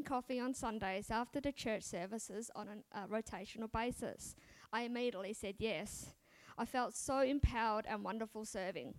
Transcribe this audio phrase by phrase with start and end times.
[0.00, 4.34] having coffee on Sundays after the church services on a uh, rotational basis.
[4.72, 6.14] I immediately said yes.
[6.56, 8.94] I felt so empowered and wonderful serving.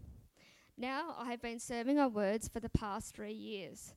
[0.78, 3.96] Now I have been serving our words for the past three years.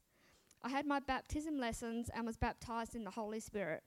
[0.63, 3.83] I had my baptism lessons and was baptized in the Holy Spirit.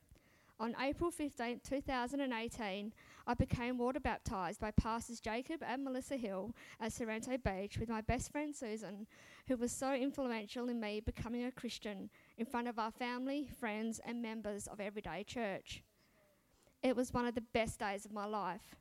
[0.59, 2.93] On April 15, 2018,
[3.25, 8.01] I became water baptized by Pastors Jacob and Melissa Hill at Sorrento Beach with my
[8.01, 9.07] best friend Susan,
[9.47, 13.99] who was so influential in me becoming a Christian in front of our family, friends,
[14.05, 15.83] and members of Everyday Church.
[16.83, 18.75] It was one of the best days of my life.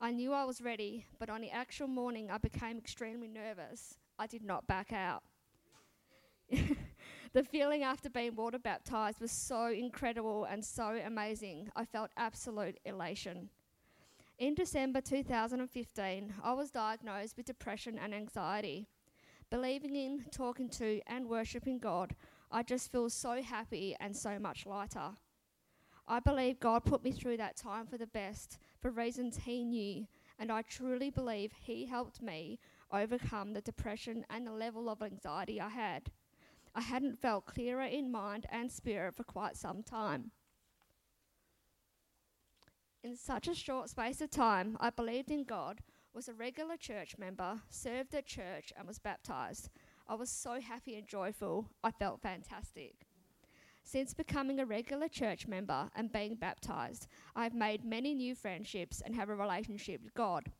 [0.00, 3.96] I knew I was ready, but on the actual morning, I became extremely nervous.
[4.18, 5.22] I did not back out.
[7.32, 11.70] the feeling after being water baptized was so incredible and so amazing.
[11.76, 13.48] I felt absolute elation.
[14.38, 18.86] In December 2015, I was diagnosed with depression and anxiety.
[19.48, 22.14] Believing in, talking to, and worshipping God,
[22.50, 25.10] I just feel so happy and so much lighter.
[26.08, 30.06] I believe God put me through that time for the best, for reasons He knew,
[30.38, 32.58] and I truly believe He helped me
[32.92, 36.10] overcome the depression and the level of anxiety I had.
[36.74, 40.30] I hadn't felt clearer in mind and spirit for quite some time.
[43.02, 45.80] In such a short space of time, I believed in God,
[46.12, 49.70] was a regular church member, served at church, and was baptized.
[50.08, 51.68] I was so happy and joyful.
[51.82, 52.94] I felt fantastic.
[53.82, 59.00] Since becoming a regular church member and being baptized, I have made many new friendships
[59.04, 60.50] and have a relationship with God.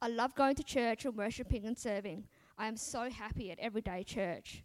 [0.00, 2.26] I love going to church and worshipping and serving.
[2.56, 4.64] I am so happy at Everyday Church.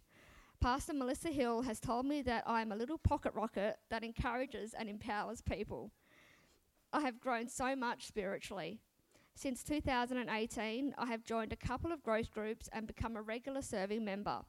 [0.60, 4.74] Pastor Melissa Hill has told me that I am a little pocket rocket that encourages
[4.74, 5.90] and empowers people.
[6.92, 8.80] I have grown so much spiritually.
[9.36, 14.04] Since 2018, I have joined a couple of growth groups and become a regular serving
[14.04, 14.42] member.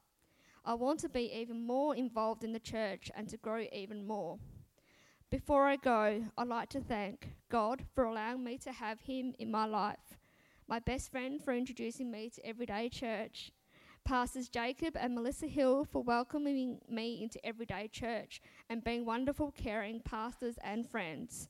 [0.64, 4.38] I want to be even more involved in the church and to grow even more.
[5.32, 9.50] Before I go, I'd like to thank God for allowing me to have Him in
[9.50, 10.20] my life,
[10.68, 13.52] my best friend for introducing me to Everyday Church,
[14.06, 20.00] Pastors Jacob and Melissa Hill for welcoming me into Everyday Church and being wonderful, caring
[20.00, 21.50] pastors and friends.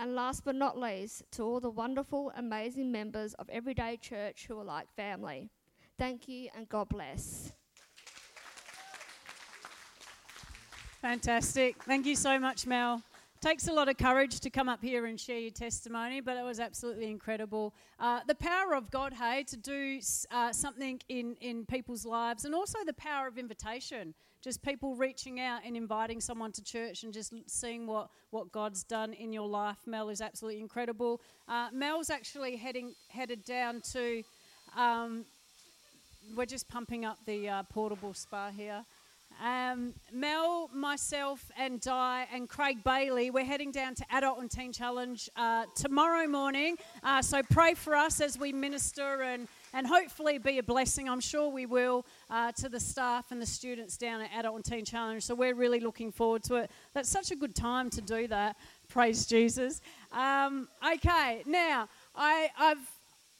[0.00, 4.58] And last but not least, to all the wonderful, amazing members of Everyday Church who
[4.58, 5.50] are like family.
[5.98, 7.52] Thank you and God bless.
[11.02, 11.82] Fantastic.
[11.82, 13.02] Thank you so much, Mel.
[13.42, 16.44] Takes a lot of courage to come up here and share your testimony, but it
[16.44, 17.74] was absolutely incredible.
[17.98, 20.00] Uh, the power of God, hey, to do
[20.30, 24.14] uh, something in, in people's lives, and also the power of invitation.
[24.42, 28.82] Just people reaching out and inviting someone to church and just seeing what, what God's
[28.84, 29.76] done in your life.
[29.86, 31.20] Mel is absolutely incredible.
[31.46, 34.22] Uh, Mel's actually heading headed down to.
[34.76, 35.24] Um,
[36.34, 38.84] we're just pumping up the uh, portable spa here.
[39.42, 44.70] Um, Mel, myself, and Di and Craig Bailey, we're heading down to Adult and Teen
[44.70, 46.76] Challenge uh, tomorrow morning.
[47.02, 51.08] Uh, so pray for us as we minister and, and hopefully be a blessing.
[51.08, 54.64] I'm sure we will uh, to the staff and the students down at Adult and
[54.64, 55.22] Teen Challenge.
[55.22, 56.70] So we're really looking forward to it.
[56.94, 58.56] That's such a good time to do that.
[58.88, 59.80] Praise Jesus.
[60.12, 62.90] Um, okay, now I, I've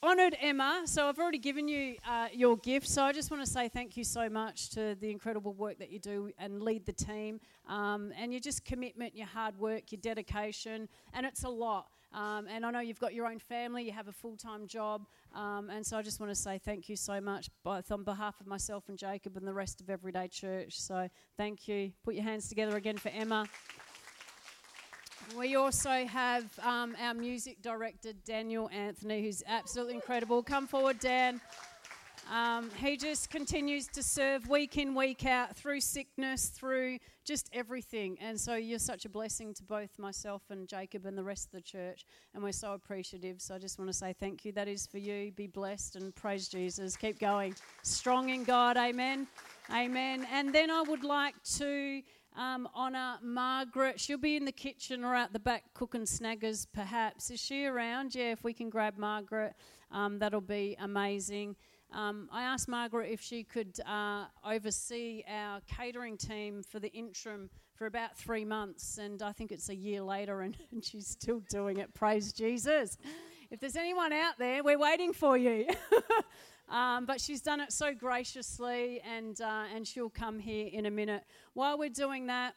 [0.03, 0.83] honoured Emma.
[0.87, 2.89] So I've already given you uh, your gift.
[2.89, 5.91] So I just want to say thank you so much to the incredible work that
[5.91, 10.01] you do and lead the team, um, and your just commitment, your hard work, your
[10.01, 11.87] dedication, and it's a lot.
[12.13, 15.07] Um, and I know you've got your own family, you have a full time job,
[15.35, 18.41] um, and so I just want to say thank you so much, both on behalf
[18.41, 20.81] of myself and Jacob and the rest of Everyday Church.
[20.81, 21.93] So thank you.
[22.05, 23.47] Put your hands together again for Emma.
[25.39, 30.43] We also have um, our music director, Daniel Anthony, who's absolutely incredible.
[30.43, 31.41] Come forward, Dan.
[32.31, 38.19] Um, he just continues to serve week in, week out, through sickness, through just everything.
[38.21, 41.53] And so you're such a blessing to both myself and Jacob and the rest of
[41.53, 42.05] the church.
[42.33, 43.41] And we're so appreciative.
[43.43, 44.53] So I just want to say thank you.
[44.53, 45.33] That is for you.
[45.33, 46.97] Be blessed and praise Jesus.
[46.97, 47.57] Keep going.
[47.83, 48.77] Strong in God.
[48.77, 49.27] Amen.
[49.73, 50.25] Amen.
[50.33, 52.01] And then I would like to
[52.37, 53.99] um, honour Margaret.
[53.99, 57.31] She'll be in the kitchen or out the back cooking snaggers, perhaps.
[57.31, 58.15] Is she around?
[58.15, 59.55] Yeah, if we can grab Margaret,
[59.91, 61.57] um, that'll be amazing.
[61.93, 67.51] Um, I asked Margaret if she could uh, oversee our catering team for the interim
[67.75, 71.41] for about three months, and I think it's a year later, and, and she's still
[71.49, 71.93] doing it.
[71.95, 72.99] Praise Jesus.
[73.51, 75.67] If there's anyone out there, we're waiting for you.
[76.71, 80.91] Um, but she's done it so graciously, and, uh, and she'll come here in a
[80.91, 81.25] minute.
[81.53, 82.55] While we're doing that,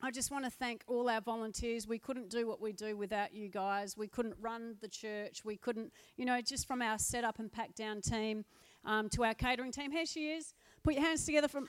[0.00, 1.88] I just want to thank all our volunteers.
[1.88, 3.96] We couldn't do what we do without you guys.
[3.96, 5.44] We couldn't run the church.
[5.44, 8.44] We couldn't, you know, just from our setup and pack down team
[8.84, 9.90] um, to our catering team.
[9.90, 10.54] Here she is.
[10.84, 11.68] Put your hands together from.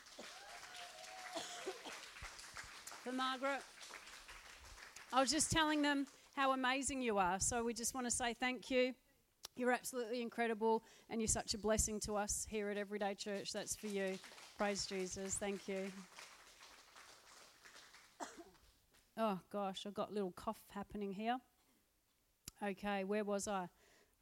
[3.04, 3.62] for Margaret.
[5.12, 6.06] I was just telling them
[6.36, 7.40] how amazing you are.
[7.40, 8.94] So we just want to say thank you.
[9.56, 13.52] You're absolutely incredible, and you're such a blessing to us here at Everyday Church.
[13.52, 14.20] That's for you.
[14.58, 15.34] Praise Jesus.
[15.34, 15.92] Thank you.
[19.22, 21.36] Oh gosh, I've got a little cough happening here.
[22.64, 23.68] Okay, where was I?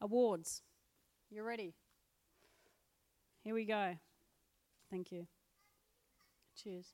[0.00, 0.62] Awards.
[1.30, 1.72] You ready?
[3.44, 3.94] Here we go.
[4.90, 5.28] Thank you.
[6.60, 6.86] Cheers.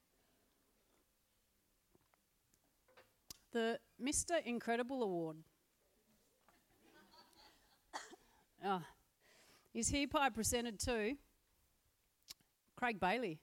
[3.52, 4.44] The Mr.
[4.44, 5.36] Incredible Award
[8.66, 8.82] oh,
[9.74, 11.14] is hereby presented to
[12.76, 13.38] Craig Bailey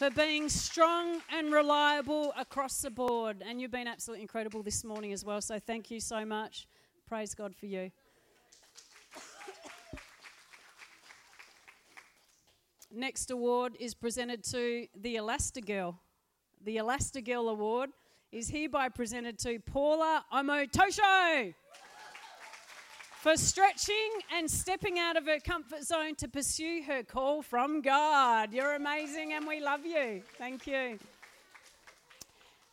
[0.00, 3.44] for being strong and reliable across the board.
[3.46, 5.42] And you've been absolutely incredible this morning as well.
[5.42, 6.66] So thank you so much.
[7.06, 7.90] Praise God for you.
[12.90, 15.94] Next award is presented to the Elastigirl.
[16.64, 17.90] The Elastigirl Award
[18.32, 21.52] is hereby presented to Paula Omotosho
[23.20, 28.54] for stretching and stepping out of her comfort zone to pursue her call from God.
[28.54, 30.22] You're amazing and we love you.
[30.38, 30.98] Thank you.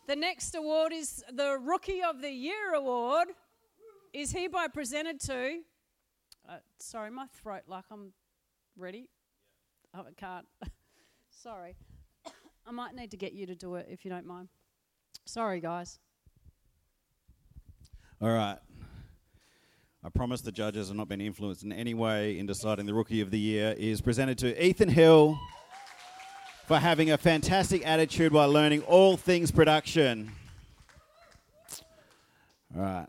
[0.06, 3.28] The next award is the Rookie of the Year Award.
[4.14, 5.60] Is hereby presented to.
[6.48, 8.14] Uh, sorry, my throat, like I'm
[8.74, 9.10] ready.
[9.94, 10.46] Oh, I can't.
[11.30, 11.76] Sorry.
[12.66, 14.48] I might need to get you to do it if you don't mind.
[15.26, 15.98] Sorry, guys.
[18.22, 18.58] All right.
[20.04, 23.20] I promise the judges have not been influenced in any way in deciding the Rookie
[23.20, 25.36] of the Year is presented to Ethan Hill
[26.66, 30.30] for having a fantastic attitude while learning all things production.
[32.76, 33.06] All right.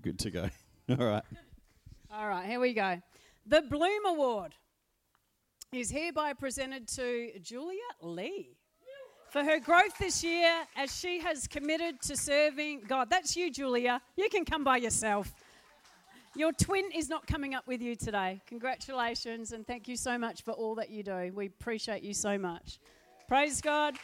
[0.00, 0.50] Good to go.
[0.90, 1.22] All right.
[2.12, 3.00] All right, here we go.
[3.46, 4.54] The Bloom Award
[5.72, 8.58] is hereby presented to Julia Lee
[9.34, 13.10] for her growth this year as she has committed to serving God.
[13.10, 14.00] That's you, Julia.
[14.16, 15.34] You can come by yourself.
[16.36, 18.40] Your twin is not coming up with you today.
[18.46, 21.32] Congratulations and thank you so much for all that you do.
[21.34, 22.78] We appreciate you so much.
[23.26, 23.96] Praise God.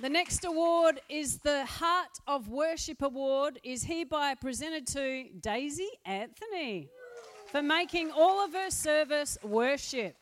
[0.00, 6.88] The next award is the Heart of Worship Award is hereby presented to Daisy Anthony
[7.48, 10.16] for making all of her service worship.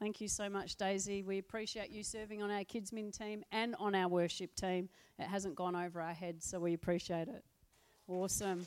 [0.00, 1.22] Thank you so much, Daisy.
[1.22, 4.88] We appreciate you serving on our Kids Min team and on our worship team.
[5.18, 7.44] It hasn't gone over our heads, so we appreciate it.
[8.08, 8.66] Awesome.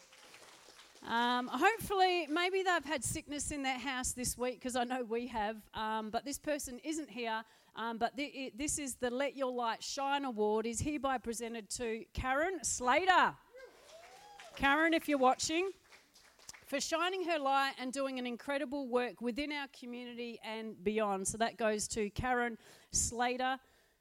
[1.09, 5.25] Um, hopefully, maybe they've had sickness in their house this week because I know we
[5.25, 7.43] have, um, but this person isn't here.
[7.75, 12.05] Um, but it, this is the Let Your Light Shine Award, is hereby presented to
[12.13, 13.33] Karen Slater.
[14.55, 15.71] Karen, if you're watching,
[16.73, 21.27] for shining her light and doing an incredible work within our community and beyond.
[21.27, 22.57] So that goes to Karen
[22.91, 23.59] Slater.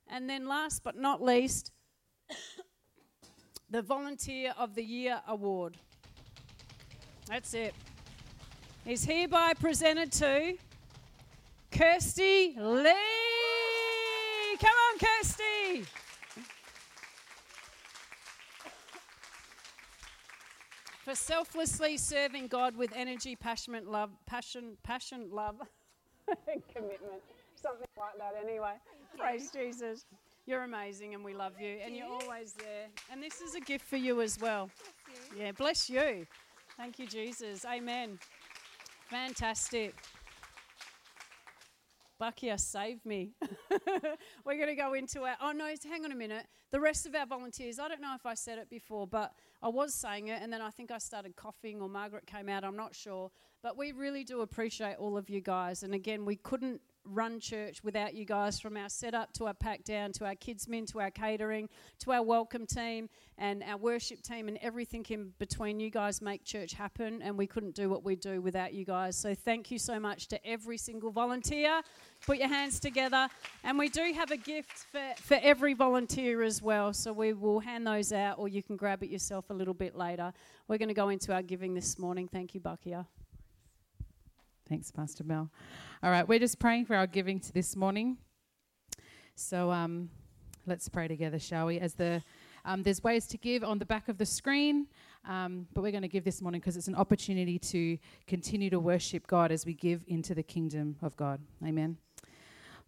[0.09, 1.71] And then, last but not least,
[3.69, 5.77] the Volunteer of the Year Award.
[7.27, 7.75] That's it.
[8.87, 10.57] Is hereby presented to
[11.71, 12.95] Kirsty Lee.
[14.59, 15.85] Come on, Kirsty.
[21.13, 25.57] For selflessly serving God with energy, passionate love, passion, passion, love,
[26.29, 27.21] and commitment.
[27.55, 28.77] Something like that, anyway.
[29.19, 30.07] Praise Jesus.
[30.47, 32.87] You're amazing and we love you, and you're always there.
[33.11, 34.71] And this is a gift for you as well.
[35.39, 36.27] Yeah, bless you.
[36.79, 37.67] Thank you, Jesus.
[37.67, 38.19] Amen.
[39.11, 39.95] Fantastic.
[42.19, 43.33] Buckia, save me.
[44.47, 45.37] We're going to go into our.
[45.43, 46.47] Oh, no, hang on a minute.
[46.71, 49.69] The rest of our volunteers, I don't know if I said it before, but I
[49.69, 52.77] was saying it, and then I think I started coughing or Margaret came out, I'm
[52.77, 53.31] not sure.
[53.63, 55.85] But we really do appreciate all of you guys.
[55.85, 59.85] And again, we couldn't run church without you guys from our setup to our pack
[59.85, 61.69] down to our kids min to our catering
[61.99, 66.45] to our welcome team and our worship team and everything in between you guys make
[66.45, 69.17] church happen and we couldn't do what we do without you guys.
[69.17, 71.83] So thank you so much to every single volunteer.
[72.25, 73.29] Put your hands together.
[73.65, 76.93] And we do have a gift for, for every volunteer as well.
[76.93, 79.97] So we will hand those out or you can grab it yourself a little bit
[79.97, 80.33] later.
[80.69, 82.29] We're going to go into our giving this morning.
[82.29, 83.07] Thank you buckia
[84.69, 85.51] Thanks, Pastor Mel.
[86.05, 88.17] All right, we're just praying for our giving to this morning.
[89.37, 90.11] So um,
[90.67, 91.79] let's pray together, shall we?
[91.79, 92.25] As the
[92.65, 94.89] um, there's ways to give on the back of the screen,
[95.29, 98.81] um, but we're going to give this morning because it's an opportunity to continue to
[98.81, 101.41] worship God as we give into the kingdom of God.
[101.65, 101.97] Amen.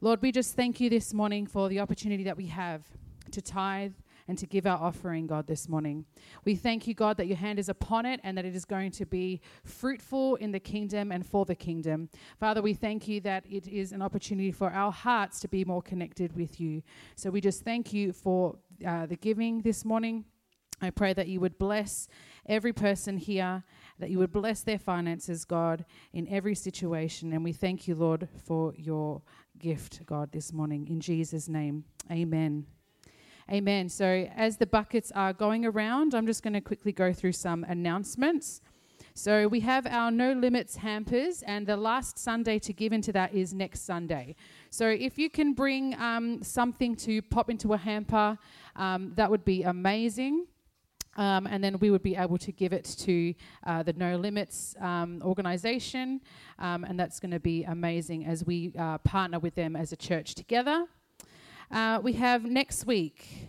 [0.00, 2.82] Lord, we just thank you this morning for the opportunity that we have
[3.30, 3.92] to tithe
[4.28, 6.04] and to give our offering, God, this morning.
[6.44, 8.90] We thank you, God, that your hand is upon it and that it is going
[8.92, 12.08] to be fruitful in the kingdom and for the kingdom.
[12.38, 15.82] Father, we thank you that it is an opportunity for our hearts to be more
[15.82, 16.82] connected with you.
[17.16, 20.24] So we just thank you for uh, the giving this morning.
[20.80, 22.08] I pray that you would bless
[22.46, 23.62] every person here,
[23.98, 27.32] that you would bless their finances, God, in every situation.
[27.32, 29.22] And we thank you, Lord, for your
[29.58, 30.88] gift, God, this morning.
[30.88, 32.66] In Jesus' name, amen.
[33.52, 33.90] Amen.
[33.90, 37.62] So, as the buckets are going around, I'm just going to quickly go through some
[37.64, 38.62] announcements.
[39.12, 43.34] So, we have our No Limits hampers, and the last Sunday to give into that
[43.34, 44.34] is next Sunday.
[44.70, 48.38] So, if you can bring um, something to pop into a hamper,
[48.76, 50.46] um, that would be amazing.
[51.16, 53.34] Um, and then we would be able to give it to
[53.66, 56.22] uh, the No Limits um, organization,
[56.58, 59.96] um, and that's going to be amazing as we uh, partner with them as a
[59.96, 60.86] church together.
[61.70, 63.48] Uh, we have next week.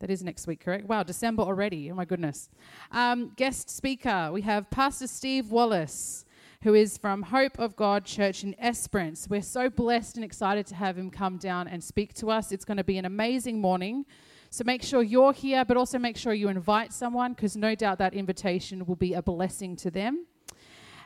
[0.00, 0.86] That is next week, correct?
[0.86, 1.90] Wow, December already.
[1.90, 2.50] Oh my goodness.
[2.92, 6.26] Um, guest speaker, we have Pastor Steve Wallace,
[6.62, 9.26] who is from Hope of God Church in Esperance.
[9.28, 12.52] We're so blessed and excited to have him come down and speak to us.
[12.52, 14.04] It's going to be an amazing morning.
[14.50, 17.98] So make sure you're here, but also make sure you invite someone because no doubt
[17.98, 20.26] that invitation will be a blessing to them.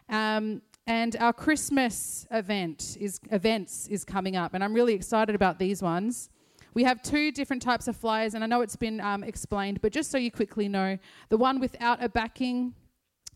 [0.09, 5.59] Um, and our Christmas event is events is coming up, and I'm really excited about
[5.59, 6.31] these ones.
[6.75, 9.93] We have two different types of flyers, and I know it's been um, explained, but
[9.93, 12.75] just so you quickly know, the one without a backing,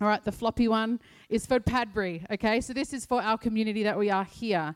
[0.00, 2.24] all right, the floppy one is for Padbury.
[2.30, 4.74] Okay, so this is for our community that we are here.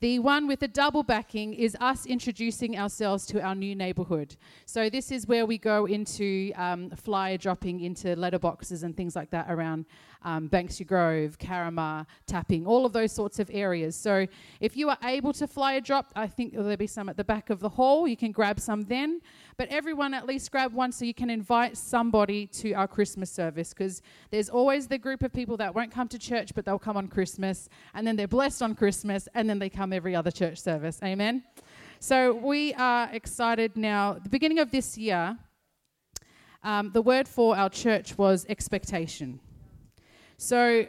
[0.00, 4.36] The one with the double backing is us introducing ourselves to our new neighborhood.
[4.64, 9.30] So, this is where we go into um, flyer dropping into letterboxes and things like
[9.30, 9.86] that around
[10.22, 13.96] um, Banksia Grove, Carramar, Tapping, all of those sorts of areas.
[13.96, 14.26] So
[14.60, 17.24] if you are able to fly a drop, I think there'll be some at the
[17.24, 18.08] back of the hall.
[18.08, 19.20] You can grab some then.
[19.56, 23.70] But everyone at least grab one so you can invite somebody to our Christmas service
[23.70, 26.96] because there's always the group of people that won't come to church, but they'll come
[26.96, 30.58] on Christmas, and then they're blessed on Christmas, and then they come every other church
[30.58, 31.00] service.
[31.02, 31.42] Amen.
[32.00, 34.14] So we are excited now.
[34.14, 35.36] The beginning of this year,
[36.62, 39.40] um, the word for our church was expectation.
[40.40, 40.86] So,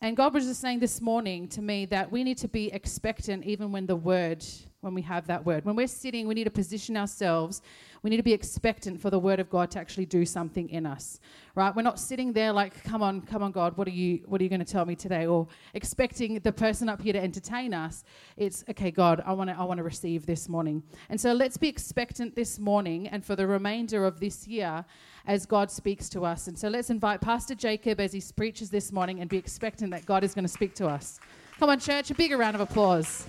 [0.00, 3.44] and God was just saying this morning to me that we need to be expectant
[3.44, 4.44] even when the word,
[4.80, 5.64] when we have that word.
[5.64, 7.62] When we're sitting, we need to position ourselves
[8.06, 10.86] we need to be expectant for the word of God to actually do something in
[10.86, 11.18] us.
[11.56, 11.74] Right?
[11.74, 14.44] We're not sitting there like, come on, come on, God, what are you what are
[14.44, 15.26] you going to tell me today?
[15.26, 18.04] Or expecting the person up here to entertain us.
[18.36, 20.84] It's okay, God, I want to I want to receive this morning.
[21.08, 24.84] And so let's be expectant this morning and for the remainder of this year
[25.26, 26.48] as God speaks to us.
[26.48, 30.06] And so let's invite Pastor Jacob as he preaches this morning and be expectant that
[30.06, 31.20] God is going to speak to us.
[31.58, 33.26] Come on, church, a bigger round of applause.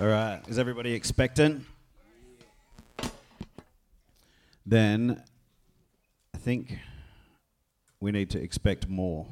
[0.00, 0.40] All right.
[0.48, 1.64] Is everybody expectant?
[4.66, 5.22] then
[6.34, 6.76] I think
[8.00, 9.26] we need to expect more.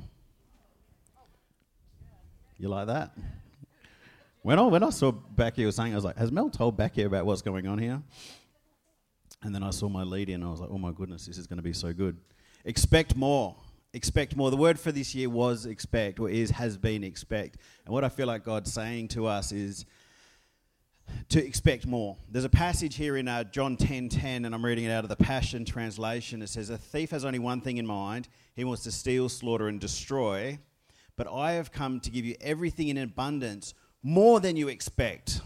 [2.57, 3.11] You like that?
[4.43, 7.03] When I, when I saw Becky was saying, I was like, has Mel told Becky
[7.03, 8.01] about what's going on here?
[9.45, 11.39] And then I saw my lead in, and I was like, oh my goodness, this
[11.39, 12.17] is going to be so good.
[12.65, 13.55] Expect more.
[13.93, 14.51] Expect more.
[14.51, 17.59] The word for this year was expect, or is, has been expect.
[17.85, 19.85] And what I feel like God's saying to us is
[21.29, 22.17] to expect more.
[22.29, 25.11] There's a passage here in uh, John 10:10, 10, and I'm reading it out of
[25.11, 26.43] the Passion Translation.
[26.43, 29.69] It says, "A thief has only one thing in mind: he wants to steal, slaughter,
[29.69, 30.59] and destroy.
[31.17, 35.41] But I have come to give you everything in abundance, more than you expect.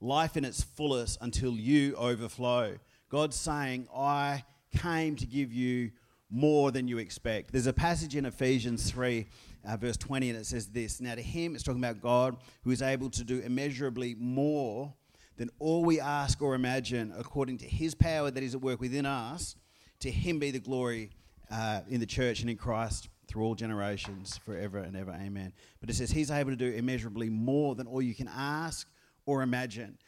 [0.00, 2.78] Life in its fullest until you overflow."
[3.08, 4.44] God's saying, "I
[4.76, 5.92] came to give you
[6.30, 9.26] more than you expect." There's a passage in Ephesians 3
[9.64, 12.70] uh, verse 20, and it says this Now, to him, it's talking about God who
[12.70, 14.92] is able to do immeasurably more
[15.36, 19.06] than all we ask or imagine, according to his power that is at work within
[19.06, 19.56] us.
[20.00, 21.10] To him be the glory
[21.50, 25.12] uh, in the church and in Christ through all generations, forever and ever.
[25.12, 25.52] Amen.
[25.80, 28.88] But it says he's able to do immeasurably more than all you can ask
[29.26, 29.98] or imagine,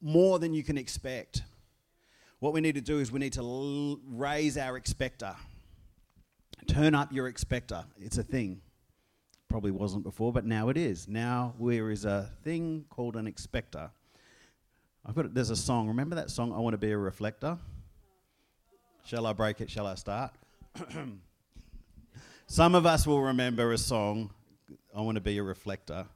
[0.00, 1.42] more than you can expect.
[2.40, 5.34] What we need to do is we need to l- raise our expector.
[6.66, 7.84] Turn up your expector.
[7.98, 8.60] It's a thing
[9.48, 11.08] probably wasn't before, but now it is.
[11.08, 13.90] Now there is a thing called an expector.
[15.06, 15.88] I've got there's a song.
[15.88, 17.58] Remember that song, I Want to Be a Reflector?
[19.04, 19.70] Shall I break it?
[19.70, 20.32] Shall I start?
[22.46, 24.30] Some of us will remember a song,
[24.94, 26.06] I Want to Be a Reflector.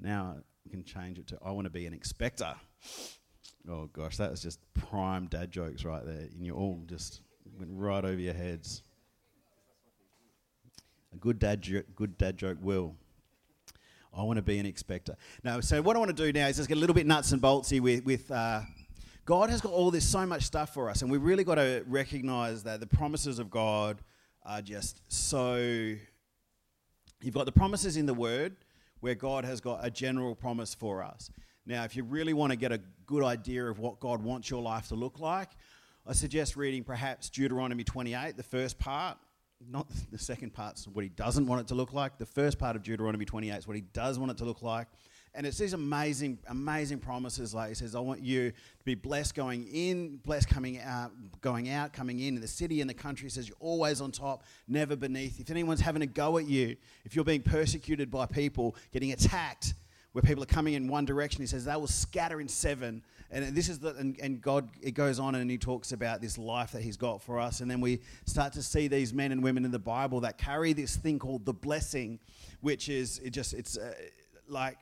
[0.00, 0.36] Now
[0.68, 2.54] can change it to I Want to Be an Expector.
[3.68, 6.28] Oh gosh, that was just prime dad jokes right there.
[6.32, 7.20] And you all just
[7.58, 8.82] went right over your heads.
[11.12, 12.94] A good dad, jo- good dad joke will.
[14.14, 15.16] I want to be an expector.
[15.44, 17.32] Now, so what I want to do now is just get a little bit nuts
[17.32, 18.62] and boltsy with, with uh,
[19.24, 21.84] God has got all this so much stuff for us, and we really got to
[21.86, 23.98] recognize that the promises of God
[24.44, 25.56] are just so.
[27.20, 28.56] You've got the promises in the Word
[29.00, 31.30] where God has got a general promise for us.
[31.66, 34.62] Now, if you really want to get a good idea of what God wants your
[34.62, 35.50] life to look like,
[36.06, 39.18] I suggest reading perhaps Deuteronomy 28, the first part.
[39.70, 42.16] Not the second part's what he doesn't want it to look like.
[42.16, 44.86] The first part of Deuteronomy 28 is what he does want it to look like.
[45.38, 47.54] And it's these amazing, amazing promises.
[47.54, 51.68] Like he says, I want you to be blessed going in, blessed coming out, going
[51.68, 52.34] out, coming in.
[52.34, 55.38] In the city and the country, he says you're always on top, never beneath.
[55.38, 59.74] If anyone's having a go at you, if you're being persecuted by people, getting attacked,
[60.10, 63.00] where people are coming in one direction, he says they will scatter in seven.
[63.30, 66.36] And this is the and, and God it goes on and he talks about this
[66.36, 67.60] life that he's got for us.
[67.60, 70.72] And then we start to see these men and women in the Bible that carry
[70.72, 72.18] this thing called the blessing,
[72.60, 73.94] which is it just it's uh,
[74.48, 74.78] like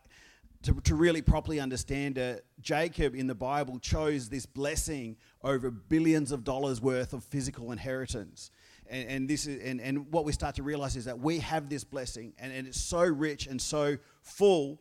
[0.62, 6.32] to, to really properly understand it, Jacob in the Bible chose this blessing over billions
[6.32, 8.50] of dollars worth of physical inheritance.
[8.88, 11.68] And, and this is and, and what we start to realize is that we have
[11.68, 14.80] this blessing and, and it's so rich and so full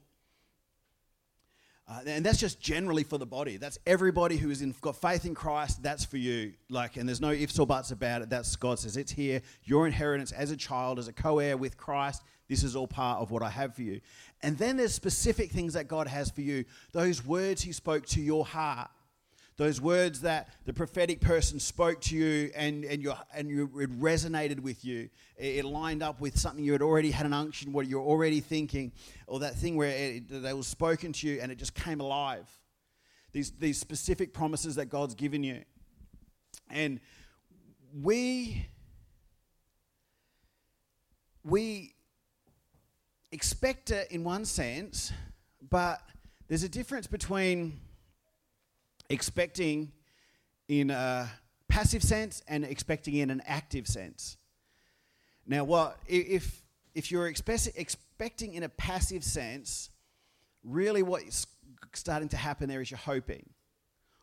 [1.88, 3.58] uh, and that's just generally for the body.
[3.58, 5.84] That's everybody who has got faith in Christ.
[5.84, 6.54] That's for you.
[6.68, 8.30] Like, and there's no ifs or buts about it.
[8.30, 9.42] That's God says it's here.
[9.64, 12.24] Your inheritance as a child, as a co-heir with Christ.
[12.48, 14.02] This is all part of what I have for you.
[14.44, 16.66] And then there's specific things that God has for you.
[16.92, 18.90] Those words He spoke to your heart
[19.58, 23.90] those words that the prophetic person spoke to you and, and, you and you, it
[24.02, 25.10] resonated with you.
[25.38, 28.42] It, it, lined up with something you had already had an unction, what you're already
[28.42, 28.92] thinking,
[29.28, 32.50] or that thing where they was spoken to you and it just came alive.
[33.32, 35.64] These, these specific promises that God's given you.
[36.70, 37.00] And
[37.94, 38.68] we,
[41.46, 41.95] we
[43.32, 45.12] expect it in one sense,
[45.70, 46.02] but
[46.48, 47.80] there's a difference between
[49.10, 49.92] expecting
[50.68, 51.30] in a
[51.68, 54.38] passive sense and expecting in an active sense.
[55.46, 56.62] Now, what if
[56.94, 59.90] if you're expecting in a passive sense,
[60.64, 61.46] really what's
[61.94, 63.50] starting to happen there is you're hoping.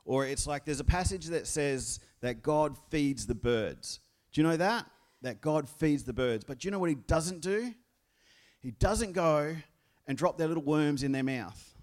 [0.04, 4.00] Or it's like there's a passage that says that God feeds the birds.
[4.32, 4.86] Do you know that?
[5.22, 6.44] That God feeds the birds.
[6.44, 7.72] But do you know what he doesn't do?
[8.62, 9.56] He doesn't go
[10.06, 11.74] and drop their little worms in their mouth.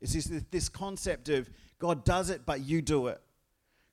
[0.00, 3.20] It's this, this concept of God does it, but you do it.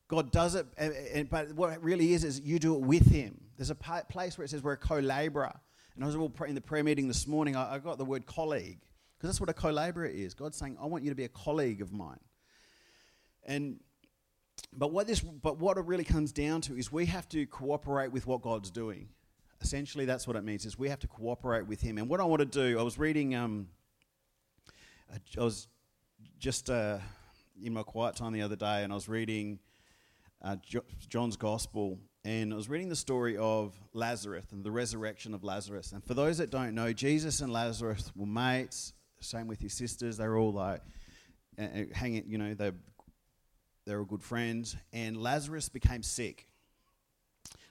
[0.08, 3.40] God does it, and, but what it really is is you do it with Him.
[3.58, 5.54] There's a place where it says we're a co-laborer.
[5.96, 7.56] And I was all in the prayer meeting this morning.
[7.56, 8.80] I, I got the word colleague
[9.18, 10.34] because that's what a co-laborer is.
[10.34, 12.20] God's saying, "I want you to be a colleague of mine."
[13.46, 13.80] And
[14.74, 18.12] but what this, but what it really comes down to is we have to cooperate
[18.12, 19.08] with what God's doing.
[19.62, 20.66] Essentially, that's what it means.
[20.66, 21.98] Is we have to cooperate with Him.
[21.98, 23.36] And what I want to do, I was reading.
[23.36, 23.68] Um,
[25.12, 25.68] I was
[26.40, 26.70] just.
[26.70, 27.00] Uh,
[27.64, 29.60] in my quiet time the other day, and I was reading
[30.42, 35.34] uh, jo- John's Gospel, and I was reading the story of Lazarus and the resurrection
[35.34, 35.92] of Lazarus.
[35.92, 38.94] And for those that don't know, Jesus and Lazarus were mates.
[39.22, 40.82] Same with his sisters; they were all like
[41.58, 42.26] uh hanging.
[42.28, 42.72] You know, they
[43.86, 44.76] they were good friends.
[44.92, 46.48] And Lazarus became sick.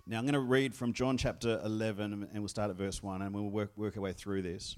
[0.06, 3.22] Now I'm going to read from John chapter 11, and we'll start at verse one,
[3.22, 4.76] and we'll work work our way through this.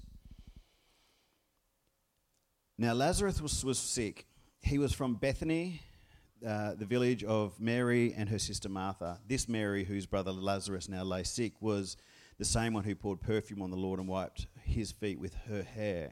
[2.77, 4.25] Now Lazarus was, was sick
[4.61, 5.81] he was from Bethany,
[6.45, 9.19] uh, the village of Mary and her sister Martha.
[9.27, 11.97] This Mary, whose brother Lazarus now lay sick, was
[12.37, 15.63] the same one who poured perfume on the Lord and wiped his feet with her
[15.63, 16.11] hair.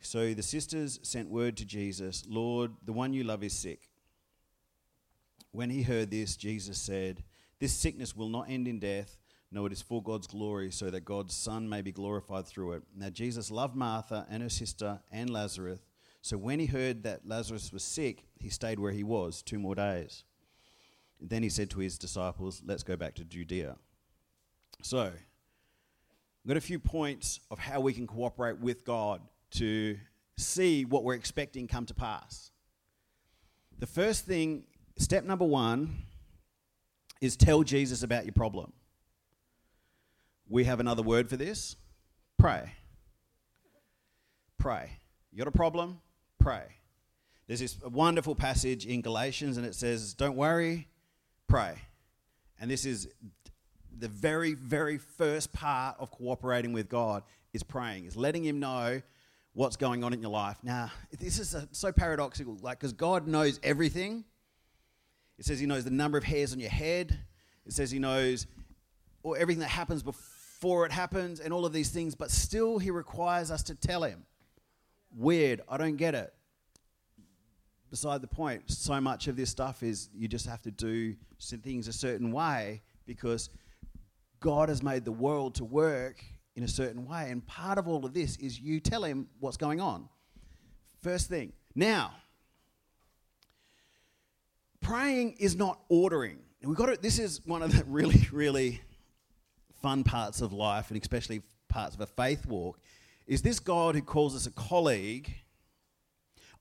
[0.00, 3.90] So the sisters sent word to Jesus, Lord, the one you love is sick.
[5.50, 7.24] When he heard this, Jesus said,
[7.58, 9.18] This sickness will not end in death.
[9.50, 12.82] No, it is for God's glory, so that God's Son may be glorified through it.
[12.94, 15.80] Now, Jesus loved Martha and her sister and Lazarus.
[16.20, 19.74] So when he heard that Lazarus was sick, he stayed where he was two more
[19.74, 20.24] days.
[21.20, 23.76] Then he said to his disciples, Let's go back to Judea.
[24.82, 29.96] So, I've got a few points of how we can cooperate with God to
[30.36, 32.52] see what we're expecting come to pass.
[33.78, 34.64] The first thing,
[34.98, 36.04] step number one,
[37.20, 38.72] is tell Jesus about your problem.
[40.48, 41.76] We have another word for this
[42.38, 42.72] pray.
[44.58, 44.98] Pray.
[45.32, 46.00] You got a problem?
[46.38, 46.64] pray.
[47.46, 50.88] There's this wonderful passage in Galatians, and it says, Don't worry,
[51.46, 51.74] pray.
[52.60, 53.08] And this is
[53.98, 59.02] the very, very first part of cooperating with God is praying, is letting Him know
[59.52, 60.56] what's going on in your life.
[60.62, 64.24] Now, this is a, so paradoxical, like, because God knows everything.
[65.38, 67.18] It says He knows the number of hairs on your head,
[67.66, 68.46] it says He knows
[69.22, 72.90] or everything that happens before it happens, and all of these things, but still He
[72.90, 74.24] requires us to tell Him.
[75.14, 75.60] Weird.
[75.68, 76.32] I don't get it.
[77.90, 78.70] beside the point.
[78.70, 82.82] So much of this stuff is you just have to do things a certain way
[83.06, 83.48] because
[84.40, 86.22] God has made the world to work
[86.54, 87.30] in a certain way.
[87.30, 90.08] And part of all of this is you tell him what's going on.
[91.00, 91.52] First thing.
[91.74, 92.12] Now,
[94.88, 96.38] praying is not ordering.
[96.60, 98.80] And we've got to, this is one of the really, really
[99.82, 102.80] fun parts of life, and especially parts of a faith walk,
[103.26, 105.30] is this God who calls us a colleague.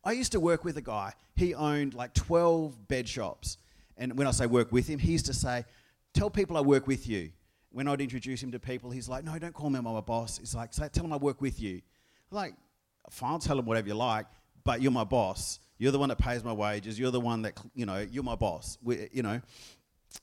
[0.04, 3.58] I used to work with a guy, he owned like 12 bed shops.
[3.96, 5.66] And when I say work with him, he used to say,
[6.14, 7.32] Tell people I work with you.
[7.72, 10.38] When I'd introduce him to people, he's like, No, don't call me my boss.
[10.38, 11.82] He's like, Tell them I work with you.
[12.32, 12.56] I'm like,
[13.10, 14.26] fine, I'll tell them whatever you like,
[14.64, 15.60] but you're my boss.
[15.78, 16.98] You're the one that pays my wages.
[16.98, 18.78] You're the one that, you know, you're my boss.
[18.82, 19.42] We, you know.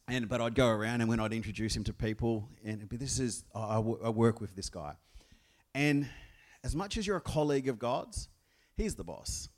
[0.09, 3.45] And, but I'd go around and when I'd introduce him to people, and this is,
[3.55, 4.95] I, I work with this guy.
[5.75, 6.09] And
[6.65, 8.29] as much as you're a colleague of God's,
[8.77, 9.49] he's the boss.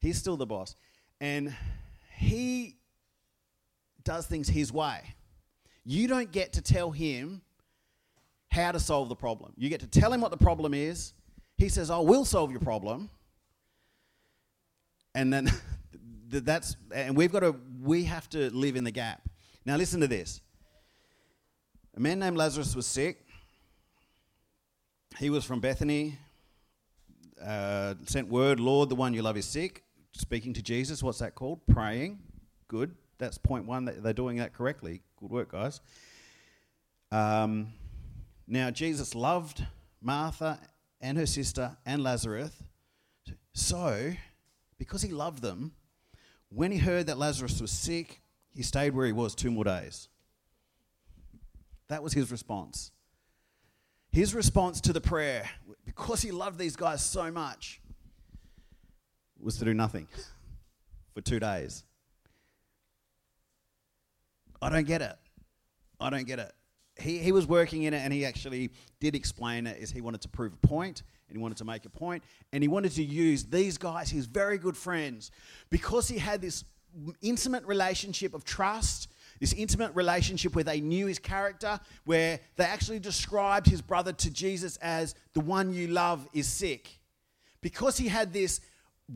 [0.00, 0.76] He's still the boss.
[1.20, 1.54] And
[2.16, 2.76] he
[4.04, 5.14] does things his way.
[5.84, 7.42] You don't get to tell him
[8.50, 9.52] how to solve the problem.
[9.56, 11.14] You get to tell him what the problem is.
[11.56, 13.10] He says, I will solve your problem.
[15.14, 15.50] And then
[16.28, 19.22] that's, and we've got to, we have to live in the gap.
[19.64, 20.40] Now, listen to this.
[21.96, 23.24] A man named Lazarus was sick.
[25.18, 26.18] He was from Bethany.
[27.42, 29.84] Uh, sent word, Lord, the one you love is sick.
[30.12, 31.02] Speaking to Jesus.
[31.02, 31.60] What's that called?
[31.66, 32.18] Praying.
[32.68, 32.94] Good.
[33.18, 33.84] That's point one.
[33.84, 35.02] They're doing that correctly.
[35.20, 35.80] Good work, guys.
[37.12, 37.72] Um,
[38.46, 39.64] now, Jesus loved
[40.02, 40.58] Martha
[41.00, 42.52] and her sister and Lazarus.
[43.52, 44.12] So,
[44.78, 45.72] because he loved them,
[46.48, 48.20] when he heard that Lazarus was sick,
[48.54, 50.08] he stayed where he was two more days.
[51.88, 52.92] That was his response.
[54.10, 55.48] His response to the prayer,
[55.84, 57.80] because he loved these guys so much,
[59.40, 60.06] was to do nothing
[61.14, 61.84] for two days.
[64.62, 65.16] I don't get it.
[66.00, 66.52] I don't get it.
[66.98, 70.20] He, he was working in it and he actually did explain it as he wanted
[70.22, 73.02] to prove a point and he wanted to make a point and he wanted to
[73.02, 75.30] use these guys, his very good friends,
[75.70, 76.64] because he had this
[77.22, 79.08] intimate relationship of trust,
[79.40, 84.30] this intimate relationship where they knew his character, where they actually described his brother to
[84.30, 87.00] Jesus as the one you love is sick.
[87.60, 88.60] Because he had this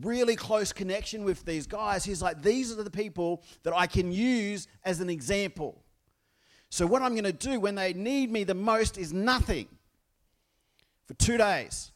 [0.01, 4.11] really close connection with these guys, he's like, these are the people that I can
[4.11, 5.83] use as an example.
[6.69, 9.67] So, what I'm going to do when they need me the most is nothing
[11.07, 11.91] for two days.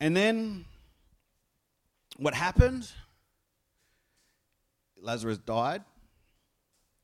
[0.00, 0.64] And then
[2.18, 2.90] what happened?
[5.00, 5.82] Lazarus died,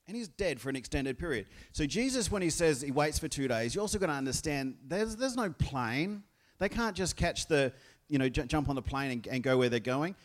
[0.07, 1.47] and he's dead for an extended period.
[1.71, 4.75] So Jesus, when he says he waits for two days, you're also going to understand
[4.85, 6.23] there's there's no plane.
[6.59, 7.71] They can't just catch the
[8.09, 10.15] you know j- jump on the plane and, and go where they're going.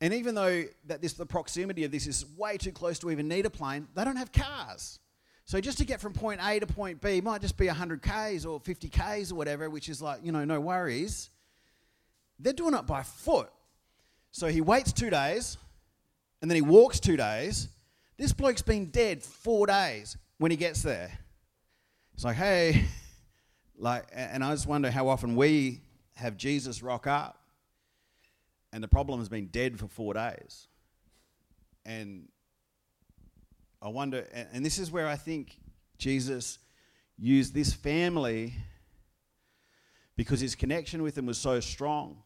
[0.00, 3.28] And even though that this the proximity of this is way too close to even
[3.28, 4.98] need a plane, they don't have cars.
[5.44, 8.46] So just to get from point A to point B might just be 100 k's
[8.46, 11.30] or 50 k's or whatever, which is like you know no worries.
[12.42, 13.48] They're doing it by foot.
[14.32, 15.56] So he waits two days
[16.40, 17.68] and then he walks two days.
[18.18, 21.10] This bloke's been dead four days when he gets there.
[22.14, 22.84] It's like, hey,
[23.78, 25.80] like, and I just wonder how often we
[26.16, 27.38] have Jesus rock up,
[28.72, 30.68] and the problem has been dead for four days.
[31.86, 32.28] And
[33.80, 35.58] I wonder, and this is where I think
[35.98, 36.58] Jesus
[37.18, 38.54] used this family
[40.16, 42.22] because his connection with them was so strong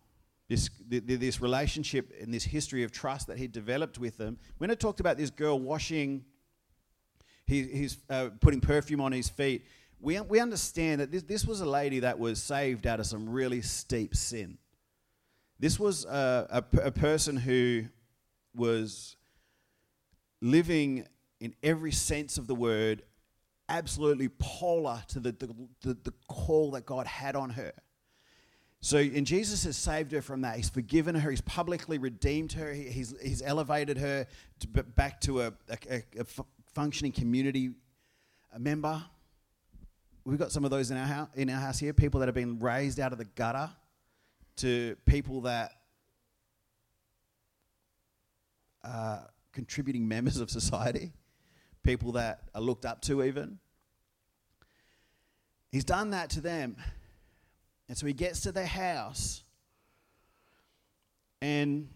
[0.48, 4.38] this, this relationship and this history of trust that he developed with them.
[4.58, 6.24] When it talked about this girl washing,
[7.46, 9.64] he, he's uh, putting perfume on his feet,
[10.00, 13.28] we, we understand that this, this was a lady that was saved out of some
[13.28, 14.58] really steep sin.
[15.58, 17.84] This was a, a, a person who
[18.54, 19.16] was
[20.42, 21.06] living
[21.40, 23.02] in every sense of the word
[23.68, 25.48] absolutely polar to the, the,
[25.82, 27.72] the, the call that God had on her.
[28.86, 30.54] So, and Jesus has saved her from that.
[30.54, 31.28] He's forgiven her.
[31.28, 32.72] He's publicly redeemed her.
[32.72, 34.28] He, he's, he's elevated her
[34.60, 35.52] to, back to a,
[35.90, 36.24] a, a
[36.72, 37.72] functioning community
[38.56, 39.02] member.
[40.24, 42.36] We've got some of those in our, house, in our house here people that have
[42.36, 43.68] been raised out of the gutter
[44.58, 45.72] to people that
[48.84, 51.12] are contributing members of society,
[51.82, 53.58] people that are looked up to, even.
[55.72, 56.76] He's done that to them.
[57.88, 59.42] And so he gets to their house
[61.40, 61.88] and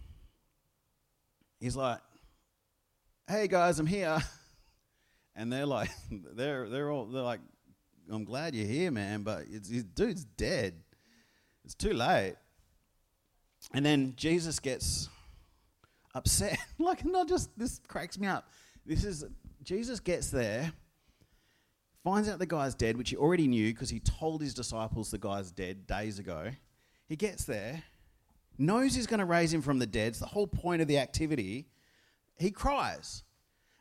[1.59, 2.01] he's like,
[3.29, 4.19] Hey guys, I'm here.
[5.37, 5.89] And they're like,
[6.35, 7.41] they're, they're all, they're like,
[8.11, 9.45] I'm glad you're here, man, but
[9.95, 10.75] dude's dead.
[11.65, 12.35] It's too late.
[13.73, 15.09] And then Jesus gets
[16.15, 16.59] upset.
[16.79, 18.49] like, not just this cracks me up.
[18.85, 19.25] This is
[19.63, 20.73] Jesus gets there,
[22.03, 25.19] finds out the guy's dead, which he already knew because he told his disciples the
[25.19, 26.51] guy's dead days ago.
[27.07, 27.83] He gets there,
[28.59, 30.09] knows he's going to raise him from the dead.
[30.09, 31.67] It's the whole point of the activity.
[32.39, 33.23] He cries.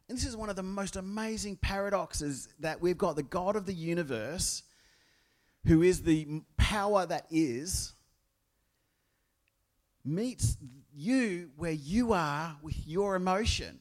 [0.07, 3.65] And this is one of the most amazing paradoxes that we've got the God of
[3.65, 4.63] the universe,
[5.65, 7.93] who is the power that is,
[10.03, 10.57] meets
[10.95, 13.79] you where you are with your emotion.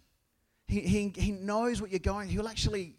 [0.66, 2.28] He, he, he knows what you're going.
[2.28, 2.96] He'll actually,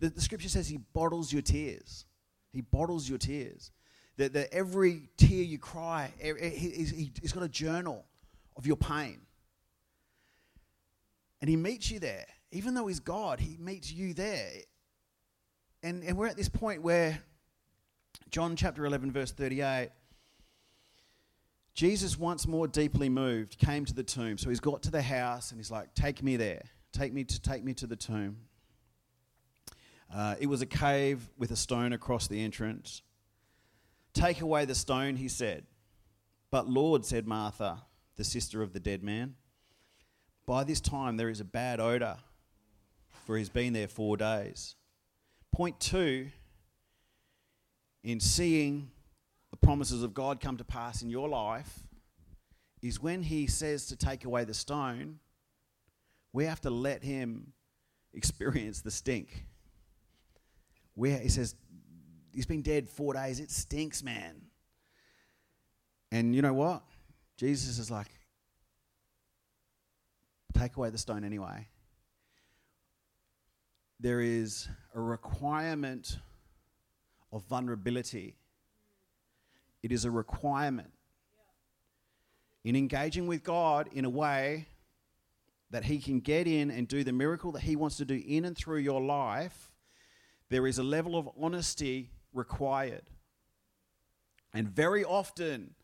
[0.00, 2.06] the, the scripture says he bottles your tears.
[2.52, 3.70] He bottles your tears.
[4.16, 8.04] That, that every tear you cry, he, he's got a journal
[8.56, 9.20] of your pain.
[11.40, 12.26] And he meets you there.
[12.52, 14.50] Even though he's God, he meets you there.
[15.82, 17.22] And, and we're at this point where
[18.30, 19.90] John chapter 11, verse 38
[21.72, 24.36] Jesus, once more deeply moved, came to the tomb.
[24.36, 26.62] So he's got to the house and he's like, Take me there.
[26.92, 28.36] Take me to, take me to the tomb.
[30.14, 33.02] Uh, it was a cave with a stone across the entrance.
[34.12, 35.64] Take away the stone, he said.
[36.50, 37.82] But Lord, said Martha,
[38.16, 39.36] the sister of the dead man,
[40.46, 42.16] by this time there is a bad odour,
[43.24, 44.74] for he's been there four days.
[45.52, 46.28] Point two
[48.02, 48.90] in seeing
[49.50, 51.80] the promises of God come to pass in your life
[52.82, 55.18] is when He says to take away the stone,
[56.32, 57.52] we have to let Him
[58.14, 59.44] experience the stink.
[60.94, 61.54] Where He says,
[62.32, 64.42] He's been dead four days, it stinks, man.
[66.12, 66.82] And you know what?
[67.36, 68.08] Jesus is like,
[70.54, 71.68] take away the stone anyway.
[73.98, 76.18] There is a requirement
[77.32, 78.36] of vulnerability
[79.82, 80.90] it is a requirement.
[82.64, 84.66] In engaging with God in a way
[85.70, 88.44] that He can get in and do the miracle that He wants to do in
[88.44, 89.69] and through your life,
[90.50, 93.04] there is a level of honesty required.
[94.52, 95.74] And very often,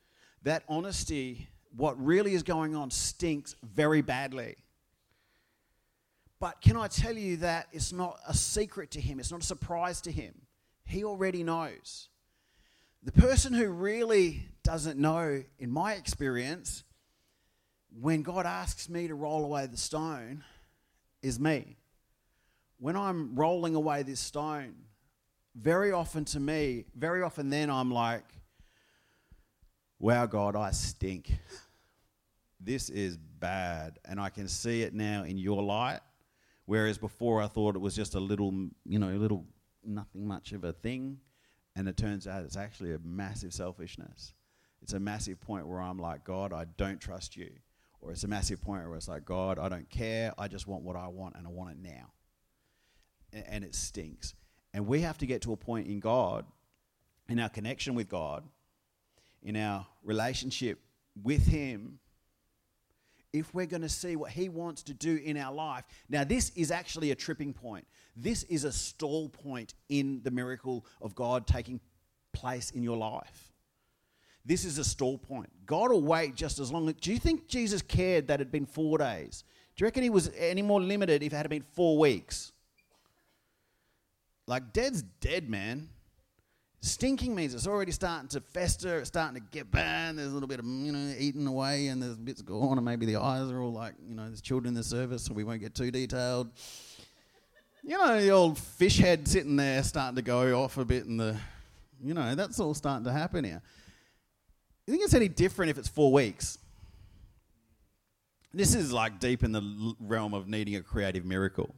[0.42, 4.56] that honesty, what really is going on, stinks very badly.
[6.38, 9.46] But can I tell you that it's not a secret to him, it's not a
[9.46, 10.34] surprise to him.
[10.84, 12.08] He already knows.
[13.02, 16.82] The person who really doesn't know, in my experience,
[18.00, 20.44] when God asks me to roll away the stone,
[21.22, 21.76] is me.
[22.78, 24.74] When I'm rolling away this stone,
[25.54, 28.24] very often to me, very often then I'm like,
[29.98, 31.32] wow, God, I stink.
[32.60, 33.98] This is bad.
[34.04, 36.00] And I can see it now in your light.
[36.64, 38.52] Whereas before I thought it was just a little,
[38.84, 39.44] you know, a little,
[39.84, 41.18] nothing much of a thing.
[41.76, 44.34] And it turns out it's actually a massive selfishness.
[44.82, 47.50] It's a massive point where I'm like, God, I don't trust you.
[48.00, 50.32] Or it's a massive point where it's like, God, I don't care.
[50.38, 52.12] I just want what I want and I want it now.
[53.46, 54.34] And it stinks.
[54.72, 56.44] And we have to get to a point in God,
[57.28, 58.44] in our connection with God,
[59.42, 60.80] in our relationship
[61.22, 61.98] with Him,
[63.32, 65.84] if we're going to see what He wants to do in our life.
[66.08, 67.86] Now, this is actually a tripping point.
[68.16, 71.80] This is a stall point in the miracle of God taking
[72.32, 73.52] place in your life.
[74.44, 75.50] This is a stall point.
[75.66, 76.90] God will wait just as long.
[77.00, 79.42] Do you think Jesus cared that it had been four days?
[79.74, 82.52] Do you reckon he was any more limited if it had been four weeks?
[84.46, 85.88] Like, dead's dead, man.
[86.82, 90.46] Stinking means it's already starting to fester, it's starting to get bad, there's a little
[90.46, 93.60] bit of, you know, eating away and there's bits going and maybe the eyes are
[93.60, 96.48] all like, you know, there's children in the service, so we won't get too detailed.
[97.82, 101.18] You know, the old fish head sitting there starting to go off a bit and
[101.18, 101.36] the,
[102.00, 103.62] you know, that's all starting to happen here.
[104.86, 106.58] You think it's any different if it's four weeks?
[108.54, 111.74] This is like deep in the realm of needing a creative miracle.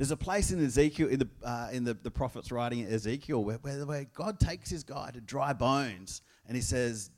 [0.00, 3.44] There's a place in Ezekiel, in the, uh, in the, the prophet's writing in Ezekiel,
[3.44, 7.10] where, where, where God takes his guy to dry bones and he says,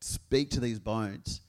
[0.00, 1.42] Speak to these bones.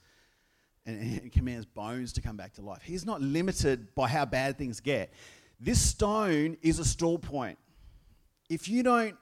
[0.85, 2.81] And he commands bones to come back to life.
[2.83, 5.13] He's not limited by how bad things get.
[5.57, 7.57] This stone is a stall point.
[8.49, 9.15] If you don't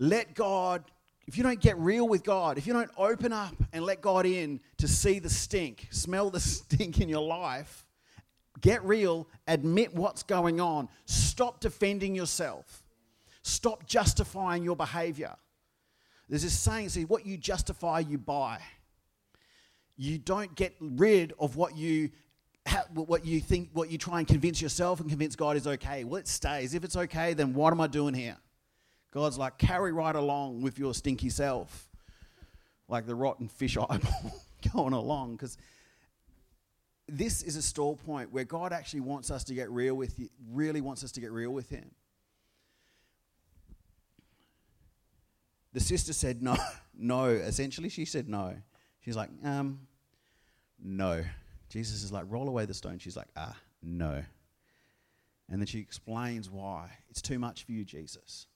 [0.00, 0.82] let God,
[1.28, 4.26] if you don't get real with God, if you don't open up and let God
[4.26, 7.86] in to see the stink, smell the stink in your life,
[8.60, 12.84] Get real, admit what's going on, stop defending yourself,
[13.42, 15.34] stop justifying your behavior.
[16.28, 18.60] There's this saying, see, what you justify, you buy.
[19.96, 22.10] You don't get rid of what you
[22.94, 26.04] what you think, what you try and convince yourself and convince God is okay.
[26.04, 26.74] Well, it stays.
[26.74, 28.36] If it's okay, then what am I doing here?
[29.10, 31.88] God's like, carry right along with your stinky self,
[32.88, 34.40] like the rotten fish eyeball.
[34.72, 35.56] going along because
[37.12, 40.30] this is a stall point where God actually wants us to get real with you,
[40.50, 41.90] really wants us to get real with Him.
[45.74, 46.56] The sister said no,
[46.98, 47.26] no.
[47.26, 48.56] Essentially, she said no.
[49.00, 49.80] She's like, um,
[50.82, 51.22] no.
[51.68, 52.98] Jesus is like, roll away the stone.
[52.98, 54.22] She's like, ah, no.
[55.50, 56.90] And then she explains why.
[57.10, 58.46] It's too much for you, Jesus.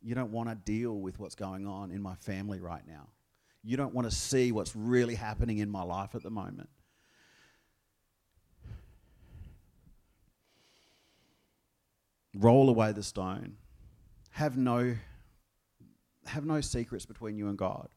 [0.00, 3.08] You don't want to deal with what's going on in my family right now.
[3.64, 6.68] You don't want to see what's really happening in my life at the moment.
[12.38, 13.56] Roll away the stone.
[14.30, 14.94] Have no
[16.26, 17.88] have no secrets between you and God.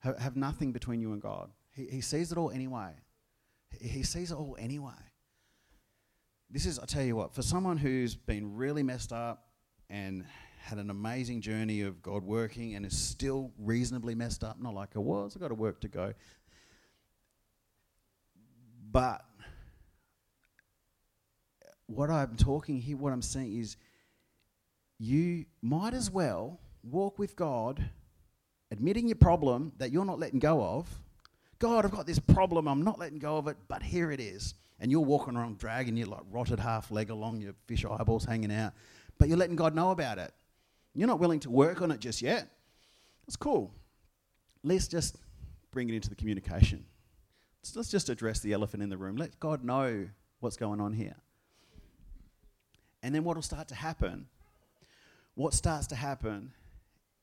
[0.00, 1.50] Have, have nothing between you and God.
[1.74, 2.90] He, he sees it all anyway.
[3.70, 4.92] He, he sees it all anyway.
[6.50, 9.48] This is, I tell you what, for someone who's been really messed up
[9.88, 10.24] and
[10.58, 14.90] had an amazing journey of God working and is still reasonably messed up, not like
[14.94, 16.14] I was, I've got a work to go.
[18.90, 19.24] But
[21.94, 23.76] what I'm talking here, what I'm saying is,
[24.98, 27.84] you might as well walk with God,
[28.70, 30.88] admitting your problem that you're not letting go of.
[31.58, 34.54] God, I've got this problem, I'm not letting go of it, but here it is.
[34.80, 38.52] And you're walking around dragging your like rotted half leg along, your fish eyeballs hanging
[38.52, 38.72] out,
[39.18, 40.32] but you're letting God know about it.
[40.94, 42.48] You're not willing to work on it just yet.
[43.26, 43.72] That's cool.
[44.62, 45.16] Let's just
[45.70, 46.84] bring it into the communication.
[47.62, 49.16] So let's just address the elephant in the room.
[49.16, 50.08] Let God know
[50.40, 51.16] what's going on here.
[53.04, 54.26] And then what will start to happen?
[55.34, 56.52] What starts to happen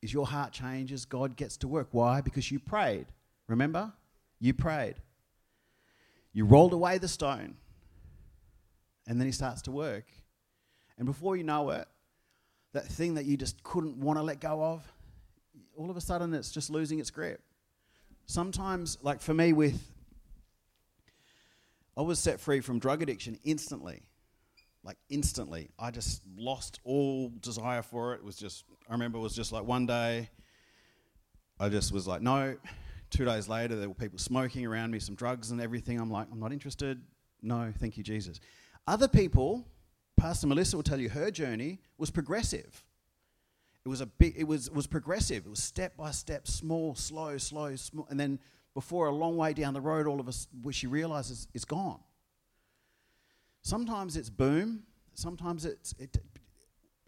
[0.03, 1.87] is your heart changes, God gets to work.
[1.89, 2.21] Why?
[2.21, 3.07] Because you prayed.
[3.47, 3.91] Remember?
[4.39, 4.95] You prayed.
[6.33, 7.55] You rolled away the stone.
[9.07, 10.05] And then he starts to work.
[10.99, 11.87] And before you know it,
[12.73, 14.83] that thing that you just couldn't want to let go of,
[15.75, 17.41] all of a sudden it's just losing its grip.
[18.27, 19.81] Sometimes, like for me, with
[21.97, 24.03] I was set free from drug addiction instantly
[24.83, 25.69] like instantly.
[25.77, 28.17] I just lost all desire for it.
[28.17, 30.29] It was just, I remember it was just like one day,
[31.59, 32.57] I just was like, no.
[33.11, 35.99] Two days later, there were people smoking around me, some drugs and everything.
[35.99, 37.01] I'm like, I'm not interested.
[37.41, 38.39] No, thank you, Jesus.
[38.87, 39.65] Other people,
[40.17, 42.83] Pastor Melissa will tell you her journey was progressive.
[43.85, 45.45] It was a big, it was, was progressive.
[45.45, 48.07] It was step by step, small, slow, slow, small.
[48.09, 48.39] And then
[48.73, 51.99] before a long way down the road, all of us, she realizes it's gone.
[53.61, 56.17] Sometimes it's boom, sometimes it's it,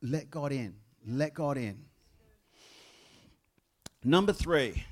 [0.01, 0.75] let God in.
[1.07, 1.85] Let God in.
[4.03, 4.83] Number three.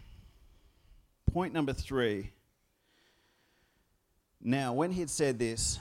[1.31, 2.31] Point number three.
[4.41, 5.79] Now, when he had said this,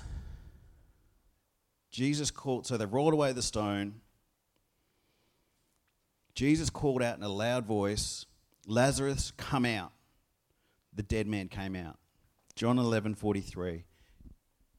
[1.91, 4.01] Jesus called, so they rolled away the stone.
[6.35, 8.27] Jesus called out in a loud voice,
[8.67, 9.93] Lazarus, come out.
[10.95, 11.99] The dead man came out.
[12.55, 13.85] John 11 43.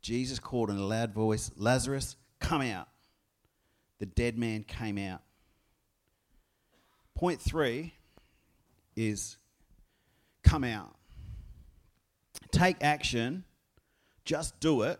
[0.01, 2.87] Jesus called in a loud voice, Lazarus, come out.
[3.99, 5.21] The dead man came out.
[7.15, 7.93] Point three
[8.95, 9.37] is
[10.43, 10.95] come out.
[12.51, 13.43] Take action,
[14.25, 14.99] just do it,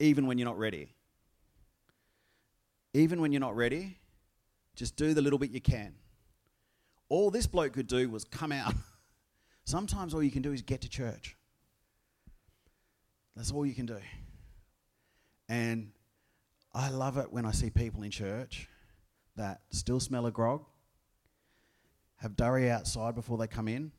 [0.00, 0.88] even when you're not ready.
[2.92, 3.98] Even when you're not ready,
[4.74, 5.94] just do the little bit you can.
[7.08, 8.74] All this bloke could do was come out.
[9.64, 11.36] Sometimes all you can do is get to church.
[13.40, 13.96] That's all you can do.
[15.48, 15.92] And
[16.74, 18.68] I love it when I see people in church
[19.34, 20.66] that still smell a grog,
[22.16, 23.92] have durry outside before they come in,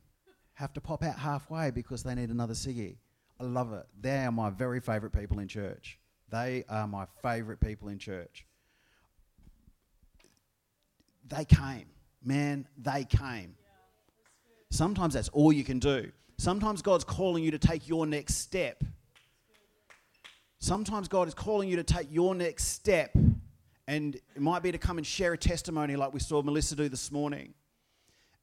[0.54, 2.98] have to pop out halfway because they need another ciggy.
[3.40, 3.84] I love it.
[4.00, 5.98] They are my very favourite people in church.
[6.30, 8.46] They are my favourite people in church.
[11.26, 11.86] They came.
[12.22, 13.56] Man, they came.
[14.70, 16.12] Sometimes that's all you can do.
[16.38, 18.84] Sometimes God's calling you to take your next step
[20.62, 23.10] Sometimes God is calling you to take your next step,
[23.88, 26.88] and it might be to come and share a testimony like we saw Melissa do
[26.88, 27.52] this morning.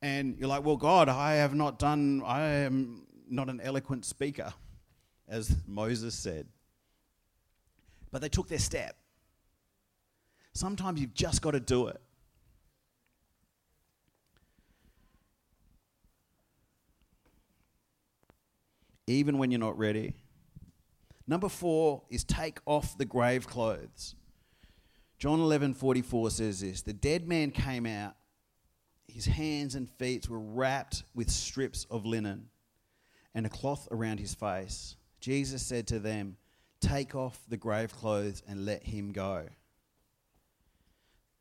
[0.02, 4.54] And you're like, well, God, I have not done, I am not an eloquent speaker,
[5.30, 6.46] as Moses said.
[8.12, 8.98] But they took their step.
[10.52, 12.02] Sometimes you've just got to do it.
[19.08, 20.16] Even when you're not ready.
[21.30, 24.16] Number four is take off the grave clothes.
[25.20, 28.16] John 11 44 says this The dead man came out,
[29.08, 32.48] his hands and feet were wrapped with strips of linen
[33.36, 34.96] and a cloth around his face.
[35.22, 36.36] Jesus said to them,
[36.82, 39.46] Take off the grave clothes and let him go.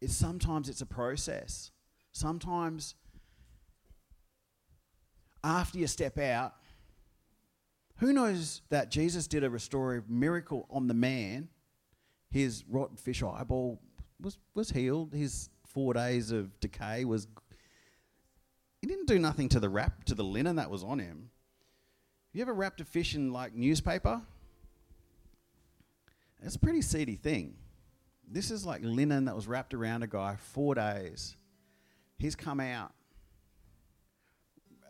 [0.02, 1.70] It's sometimes it's a process.
[2.12, 2.94] Sometimes
[5.42, 6.56] after you step out,
[7.98, 11.48] Who knows that Jesus did a restorative miracle on the man?
[12.30, 13.80] His rotten fish eyeball
[14.20, 15.12] was, was healed.
[15.12, 17.26] His four days of decay was.
[18.80, 21.30] He didn't do nothing to the wrap, to the linen that was on him.
[22.32, 24.22] You ever wrapped a fish in like newspaper?
[26.40, 27.56] It's a pretty seedy thing.
[28.30, 31.34] This is like linen that was wrapped around a guy four days.
[32.18, 32.92] He's come out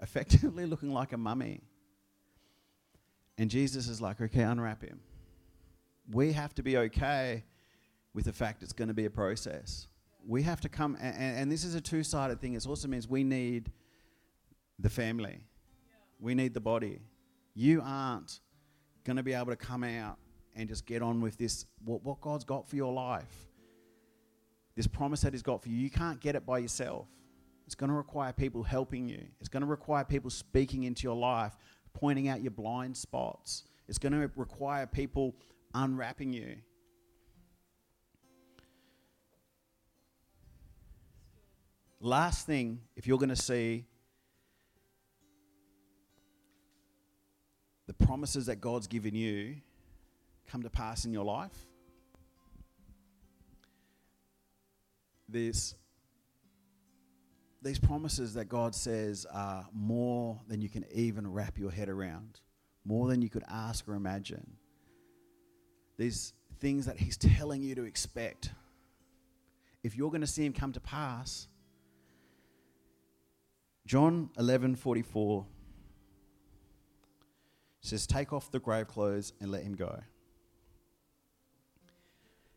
[0.02, 1.62] effectively looking like a mummy.
[3.39, 5.01] And Jesus is like, okay, unwrap him.
[6.11, 7.45] We have to be okay
[8.12, 9.86] with the fact it's going to be a process.
[10.26, 12.55] We have to come, and, and this is a two sided thing.
[12.55, 13.70] It also means we need
[14.78, 15.39] the family,
[16.20, 17.01] we need the body.
[17.55, 18.41] You aren't
[19.05, 20.18] going to be able to come out
[20.55, 23.49] and just get on with this, what, what God's got for your life.
[24.74, 27.07] This promise that He's got for you, you can't get it by yourself.
[27.66, 29.22] It's going to require people helping you.
[29.41, 31.57] It's going to require people speaking into your life,
[31.93, 33.64] pointing out your blind spots.
[33.89, 35.34] It's going to require people
[35.74, 36.57] unwrapping you.
[42.01, 43.86] Last thing, if you're going to see
[47.86, 49.57] the promises that God's given you
[50.47, 51.66] come to pass in your life,
[55.28, 55.74] there's
[57.62, 62.40] these promises that God says are more than you can even wrap your head around,
[62.84, 64.56] more than you could ask or imagine.
[65.96, 68.50] These things that He's telling you to expect.
[69.82, 71.48] If you're going to see Him come to pass,
[73.86, 75.46] John 11 44
[77.80, 80.00] says, Take off the grave clothes and let Him go.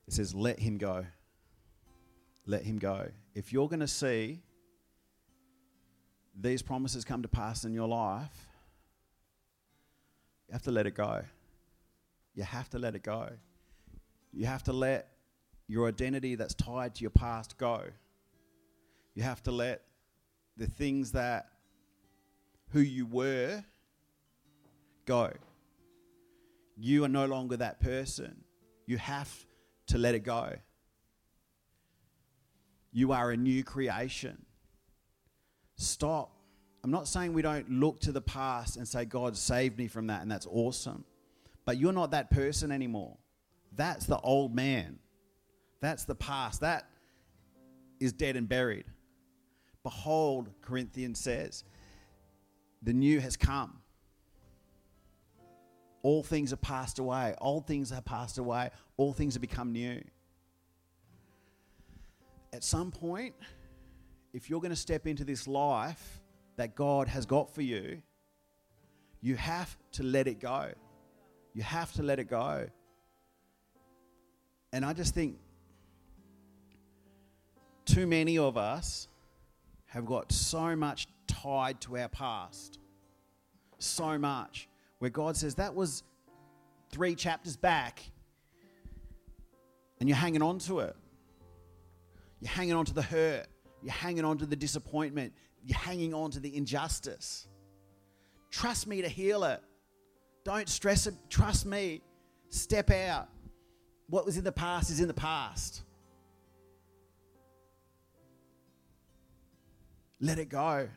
[0.08, 1.06] It says, Let Him go.
[2.45, 3.08] Let Him go.
[3.34, 4.41] If you're going to see
[6.40, 8.48] these promises come to pass in your life,
[10.48, 11.22] you have to let it go.
[12.36, 13.30] You have to let it go.
[14.34, 15.08] You have to let
[15.68, 17.84] your identity that's tied to your past go.
[19.14, 19.84] You have to let
[20.58, 21.50] the things that
[22.70, 23.64] who you were
[25.06, 25.32] go.
[26.78, 28.44] You are no longer that person.
[28.86, 29.46] You have
[29.88, 30.56] to let it go.
[32.92, 34.46] You are a new creation.
[35.82, 36.32] Stop.
[36.84, 40.08] I'm not saying we don't look to the past and say, God saved me from
[40.08, 41.04] that, and that's awesome.
[41.66, 43.18] But you're not that person anymore.
[43.76, 45.00] That's the old man.
[45.80, 46.62] That's the past.
[46.62, 46.88] That
[48.00, 48.86] is dead and buried.
[49.84, 51.64] Behold, Corinthians says,
[52.84, 53.80] the new has come.
[56.04, 57.34] All things have passed away.
[57.40, 58.70] Old things have passed away.
[58.98, 60.04] All things have become new.
[62.54, 63.34] At some point,
[64.34, 66.22] if you're going to step into this life
[66.56, 68.02] that God has got for you,
[69.22, 70.72] you have to let it go.
[71.54, 72.68] You have to let it go.
[74.74, 75.38] And I just think
[77.86, 79.10] too many of us
[79.88, 82.80] have got so much tied to our past.
[83.80, 84.70] So much.
[85.00, 86.04] Where God says, that was
[86.92, 88.04] three chapters back,
[90.00, 90.96] and you're hanging on to it.
[92.40, 93.48] You're hanging on to the hurt.
[93.82, 95.34] You're hanging on to the disappointment.
[95.64, 97.48] You're hanging on to the injustice.
[98.50, 99.62] Trust me to heal it.
[100.44, 101.16] Don't stress it.
[101.30, 102.02] Trust me.
[102.50, 103.30] Step out.
[104.08, 105.84] What was in the past is in the past.
[110.20, 110.88] Let it go.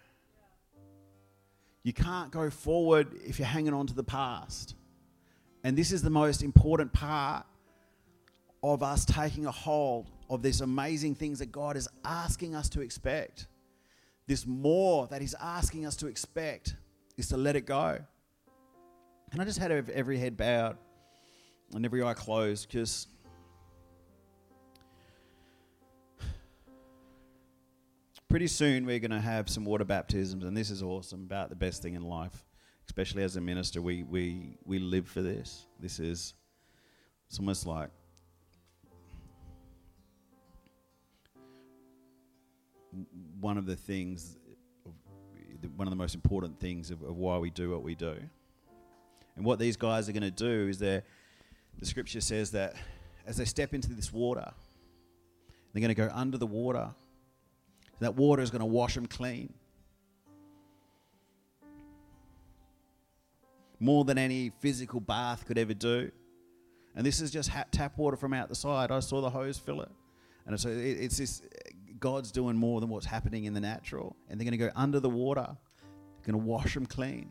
[1.82, 4.74] You can't go forward if you're hanging on to the past.
[5.62, 7.46] And this is the most important part
[8.62, 12.80] of us taking a hold of these amazing things that God is asking us to
[12.80, 13.46] expect.
[14.26, 16.76] This more that He's asking us to expect
[17.16, 17.98] is to let it go.
[19.32, 20.76] And I just had every head bowed
[21.74, 23.08] and every eye closed because
[28.28, 31.56] pretty soon we're going to have some water baptisms, and this is awesome, about the
[31.56, 32.44] best thing in life.
[32.86, 35.66] Especially as a minister, we, we, we live for this.
[35.80, 36.34] This is,
[37.28, 37.90] it's almost like
[43.44, 44.38] one of the things,
[45.76, 48.16] one of the most important things of, of why we do what we do.
[49.36, 51.02] And what these guys are going to do is they're,
[51.78, 52.74] the scripture says that
[53.26, 54.50] as they step into this water,
[55.72, 56.88] they're going to go under the water.
[58.00, 59.52] That water is going to wash them clean.
[63.78, 66.10] More than any physical bath could ever do.
[66.96, 68.90] And this is just tap water from out the side.
[68.90, 69.90] I saw the hose fill it.
[70.46, 71.42] And so it's this
[71.98, 74.16] God's doing more than what's happening in the natural.
[74.28, 77.30] And they're going to go under the water, they're going to wash them clean.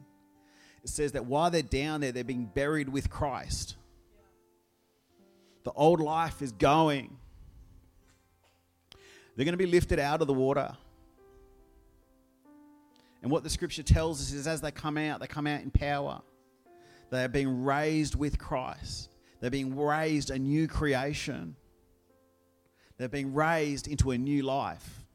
[0.84, 3.76] it says that while they're down there, they're being buried with Christ.
[5.64, 7.16] The old life is going.
[9.36, 10.76] They're going to be lifted out of the water.
[13.22, 15.72] And what the scripture tells us is as they come out, they come out in
[15.72, 16.22] power.
[17.10, 19.10] They are being raised with Christ.
[19.40, 21.56] They're being raised a new creation.
[22.98, 25.06] They're being raised into a new life.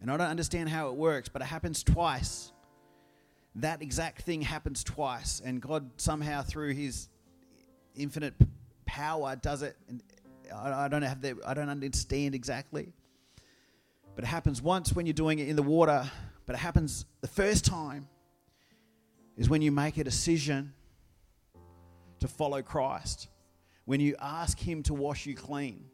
[0.00, 2.52] And I don't understand how it works, but it happens twice.
[3.56, 5.42] That exact thing happens twice.
[5.44, 7.08] And God somehow, through His
[7.94, 8.34] infinite
[8.86, 9.76] power, does it.
[9.88, 10.02] And
[10.54, 12.92] I don't have the, I don't understand exactly.
[14.14, 16.10] But it happens once when you're doing it in the water,
[16.46, 18.08] but it happens the first time
[19.36, 20.72] is when you make a decision
[22.20, 23.28] to follow Christ,
[23.84, 25.84] when you ask Him to wash you clean.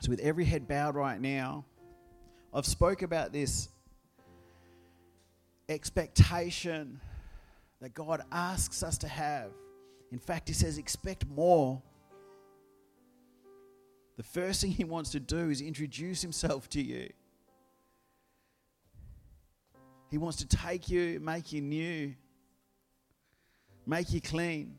[0.00, 1.64] So, with every head bowed right now,
[2.52, 3.68] I've spoke about this
[5.68, 7.00] expectation
[7.80, 9.50] that God asks us to have.
[10.12, 11.82] In fact, He says, expect more.
[14.16, 17.10] The first thing He wants to do is introduce Himself to you.
[20.14, 22.14] He wants to take you, make you new,
[23.84, 24.76] make you clean,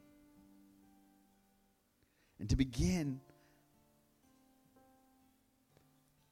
[2.39, 3.19] and to begin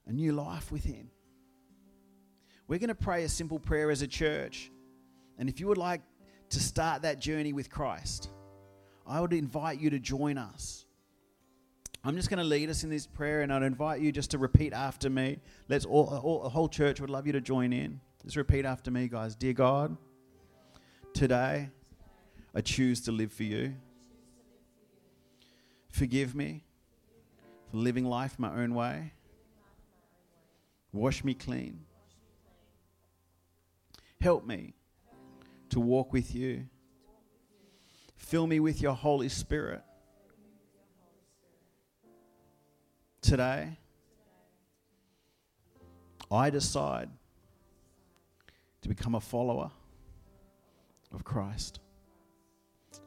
[0.07, 1.11] a new life with Him.
[2.69, 4.71] We're going to pray a simple prayer as a church.
[5.37, 5.99] And if you would like
[6.51, 8.29] to start that journey with Christ,
[9.05, 10.85] I would invite you to join us.
[12.05, 14.37] I'm just going to lead us in this prayer, and I'd invite you just to
[14.37, 15.39] repeat after me.
[15.67, 17.99] Let's all, all the whole church would love you to join in.
[18.23, 19.35] Just repeat after me, guys.
[19.35, 19.97] Dear God,
[21.13, 21.69] today
[22.55, 23.75] I choose to live for you.
[25.89, 26.63] Forgive me
[27.69, 29.11] for living life my own way.
[30.93, 31.81] Wash me clean.
[34.21, 34.73] Help me
[35.69, 36.65] to walk with you.
[38.15, 39.83] Fill me with your Holy Spirit.
[43.21, 43.77] Today,
[46.31, 47.09] I decide
[48.83, 49.71] to become a follower
[51.13, 51.79] of Christ.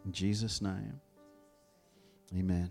[0.04, 1.00] In Jesus' name,
[2.36, 2.70] amen.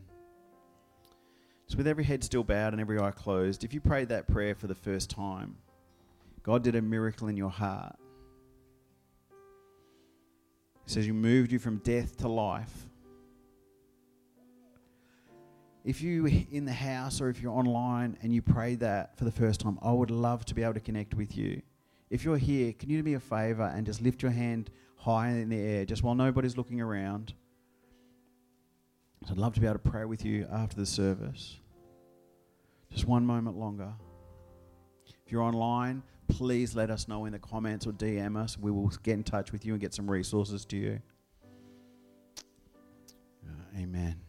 [1.67, 4.53] So, with every head still bowed and every eye closed, if you prayed that prayer
[4.53, 5.55] for the first time,
[6.43, 7.95] God did a miracle in your heart.
[10.85, 12.87] He says, He moved you from death to life.
[15.83, 19.31] If you in the house or if you're online and you prayed that for the
[19.31, 21.61] first time, I would love to be able to connect with you.
[22.09, 25.29] If you're here, can you do me a favor and just lift your hand high
[25.29, 27.33] in the air, just while nobody's looking around?
[29.29, 31.57] I'd love to be able to pray with you after the service.
[32.91, 33.91] Just one moment longer.
[35.25, 38.57] If you're online, please let us know in the comments or DM us.
[38.57, 41.01] We will get in touch with you and get some resources to you.
[43.47, 44.21] Uh, amen.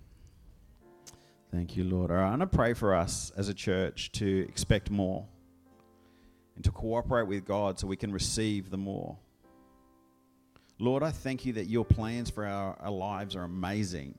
[1.53, 2.11] Thank you, Lord.
[2.11, 5.27] All right, I'm going to pray for us as a church to expect more
[6.57, 9.17] and to cooperate with God so we can receive the more.
[10.79, 14.17] Lord, I thank you that your plans for our, our lives are amazing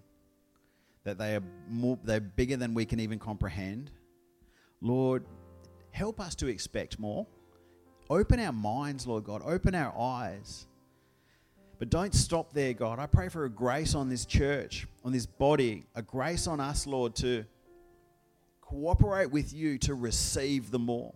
[1.07, 3.91] that they are more, they're bigger than we can even comprehend.
[4.81, 5.23] Lord,
[5.91, 7.25] help us to expect more.
[8.09, 9.41] Open our minds, Lord God.
[9.45, 10.67] Open our eyes.
[11.79, 12.99] But don't stop there, God.
[12.99, 16.85] I pray for a grace on this church, on this body, a grace on us,
[16.85, 17.45] Lord, to
[18.59, 21.13] cooperate with you to receive the more.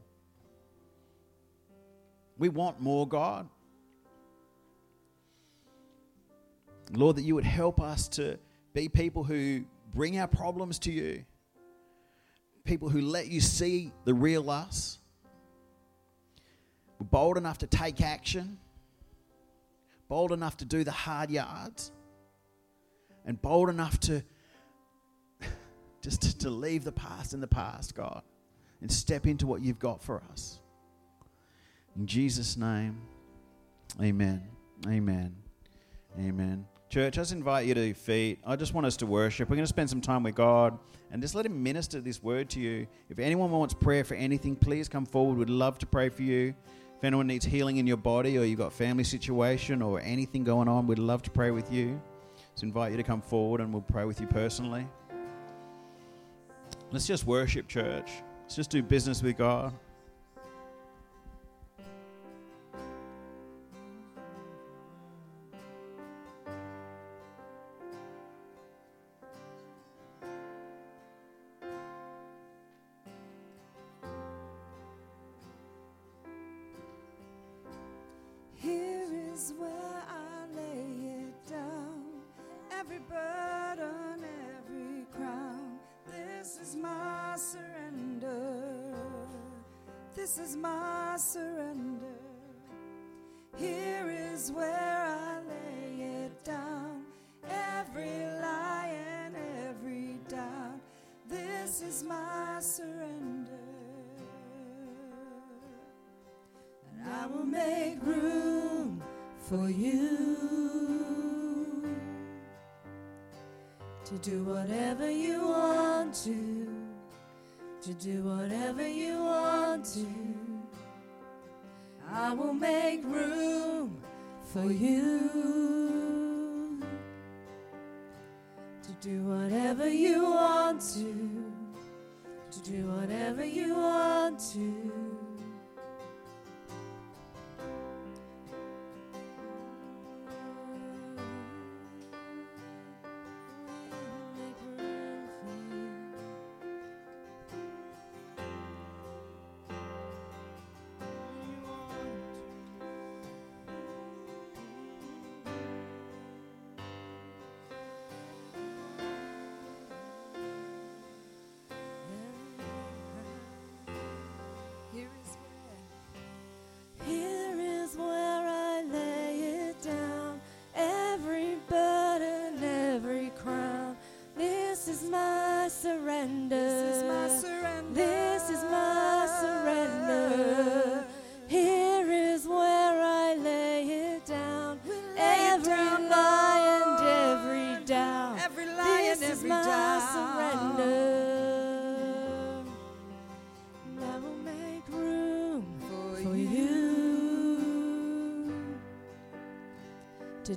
[2.41, 3.47] We want more, God.
[6.91, 8.39] Lord, that you would help us to
[8.73, 9.63] be people who
[9.93, 11.23] bring our problems to you.
[12.63, 14.97] People who let you see the real us.
[16.97, 18.57] We're bold enough to take action,
[20.07, 21.91] bold enough to do the hard yards,
[23.23, 24.23] and bold enough to
[26.01, 28.23] just to, to leave the past in the past, God,
[28.81, 30.60] and step into what you've got for us.
[31.97, 33.01] In Jesus' name,
[34.01, 34.43] amen.
[34.87, 35.35] Amen.
[36.17, 36.65] Amen.
[36.89, 38.39] Church, I just invite you to your feet.
[38.45, 39.49] I just want us to worship.
[39.49, 40.77] We're going to spend some time with God
[41.11, 42.87] and just let Him minister this word to you.
[43.09, 45.37] If anyone wants prayer for anything, please come forward.
[45.37, 46.53] We'd love to pray for you.
[46.97, 50.67] If anyone needs healing in your body or you've got family situation or anything going
[50.67, 52.01] on, we'd love to pray with you.
[52.53, 54.85] Just invite you to come forward and we'll pray with you personally.
[56.91, 58.11] Let's just worship, church.
[58.43, 59.73] Let's just do business with God.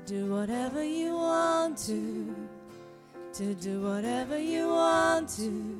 [0.07, 2.37] Do whatever you want to,
[3.33, 5.79] to do whatever you want to,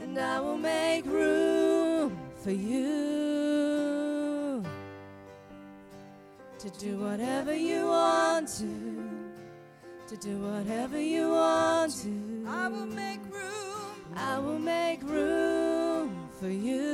[0.00, 3.84] and I will make room for you
[6.58, 9.10] to do whatever you want to,
[10.08, 12.46] to do whatever you want to.
[12.48, 13.94] I will make room.
[14.16, 16.93] I will make room for you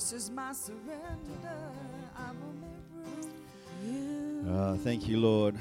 [0.00, 1.58] This is my surrender.
[2.16, 3.30] I will make
[3.84, 4.46] room.
[4.46, 4.50] You.
[4.50, 5.56] Uh, thank you, Lord.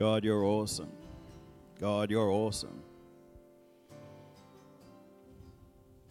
[0.00, 0.90] God, you're awesome.
[1.80, 2.82] God, you're awesome.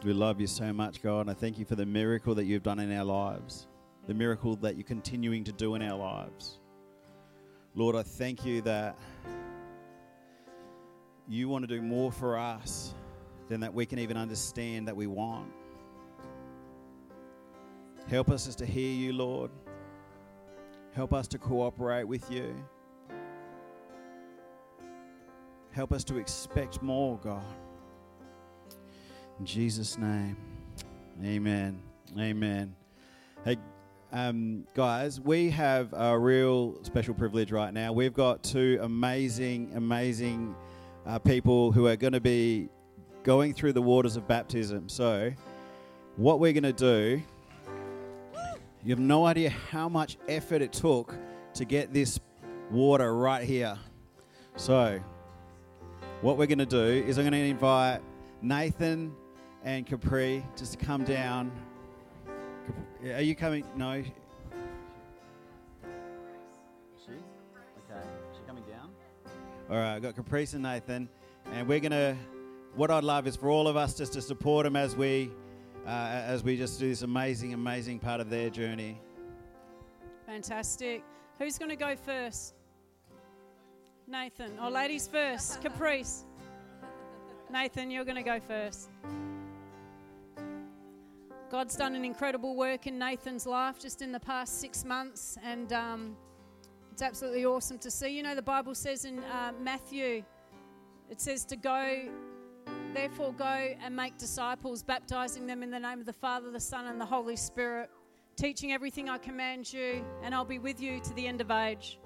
[0.01, 2.63] We love you so much, God, and I thank you for the miracle that you've
[2.63, 3.67] done in our lives,
[4.05, 6.59] the miracle that you're continuing to do in our lives.
[7.75, 8.97] Lord, I thank you that
[11.27, 12.93] you want to do more for us
[13.49, 15.51] than that we can even understand that we want.
[18.09, 19.51] Help us to hear you, Lord.
[20.93, 22.55] Help us to cooperate with you.
[25.71, 27.43] Help us to expect more, God.
[29.39, 30.37] In Jesus' name,
[31.21, 31.81] amen.
[32.17, 32.73] Amen.
[33.43, 33.57] Hey,
[34.13, 37.91] um, guys, we have a real special privilege right now.
[37.91, 40.55] We've got two amazing, amazing
[41.05, 42.69] uh, people who are going to be
[43.23, 44.87] going through the waters of baptism.
[44.87, 45.33] So,
[46.15, 47.21] what we're going to do,
[48.83, 51.15] you have no idea how much effort it took
[51.55, 52.19] to get this
[52.71, 53.77] water right here.
[54.55, 54.99] So,
[56.21, 58.01] what we're going to do is I'm going to invite
[58.41, 59.13] Nathan
[59.63, 61.51] and Capri just to come down.
[63.03, 63.63] Are you coming?
[63.75, 64.03] No.
[67.05, 67.11] She?
[67.11, 68.07] Okay.
[68.33, 68.89] She coming down?
[69.69, 71.09] All right, I've got Caprice and Nathan,
[71.51, 72.15] and we're going to.
[72.75, 75.31] What I'd love is for all of us just to support them as we,
[75.87, 78.99] uh, as we just do this amazing, amazing part of their journey.
[80.25, 81.01] Fantastic.
[81.39, 82.55] Who's going to go first?
[84.05, 84.59] Nathan.
[84.61, 85.61] Or ladies first.
[85.63, 86.25] Caprice.
[87.49, 88.89] Nathan, you're going to go first.
[91.49, 95.71] God's done an incredible work in Nathan's life just in the past six months, and
[95.71, 96.17] um,
[96.91, 98.09] it's absolutely awesome to see.
[98.09, 100.25] You know, the Bible says in uh, Matthew,
[101.09, 102.09] it says to go,
[102.97, 106.87] therefore go and make disciples, baptizing them in the name of the Father, the Son,
[106.87, 107.91] and the Holy Spirit,
[108.35, 111.99] teaching everything I command you, and I'll be with you to the end of age.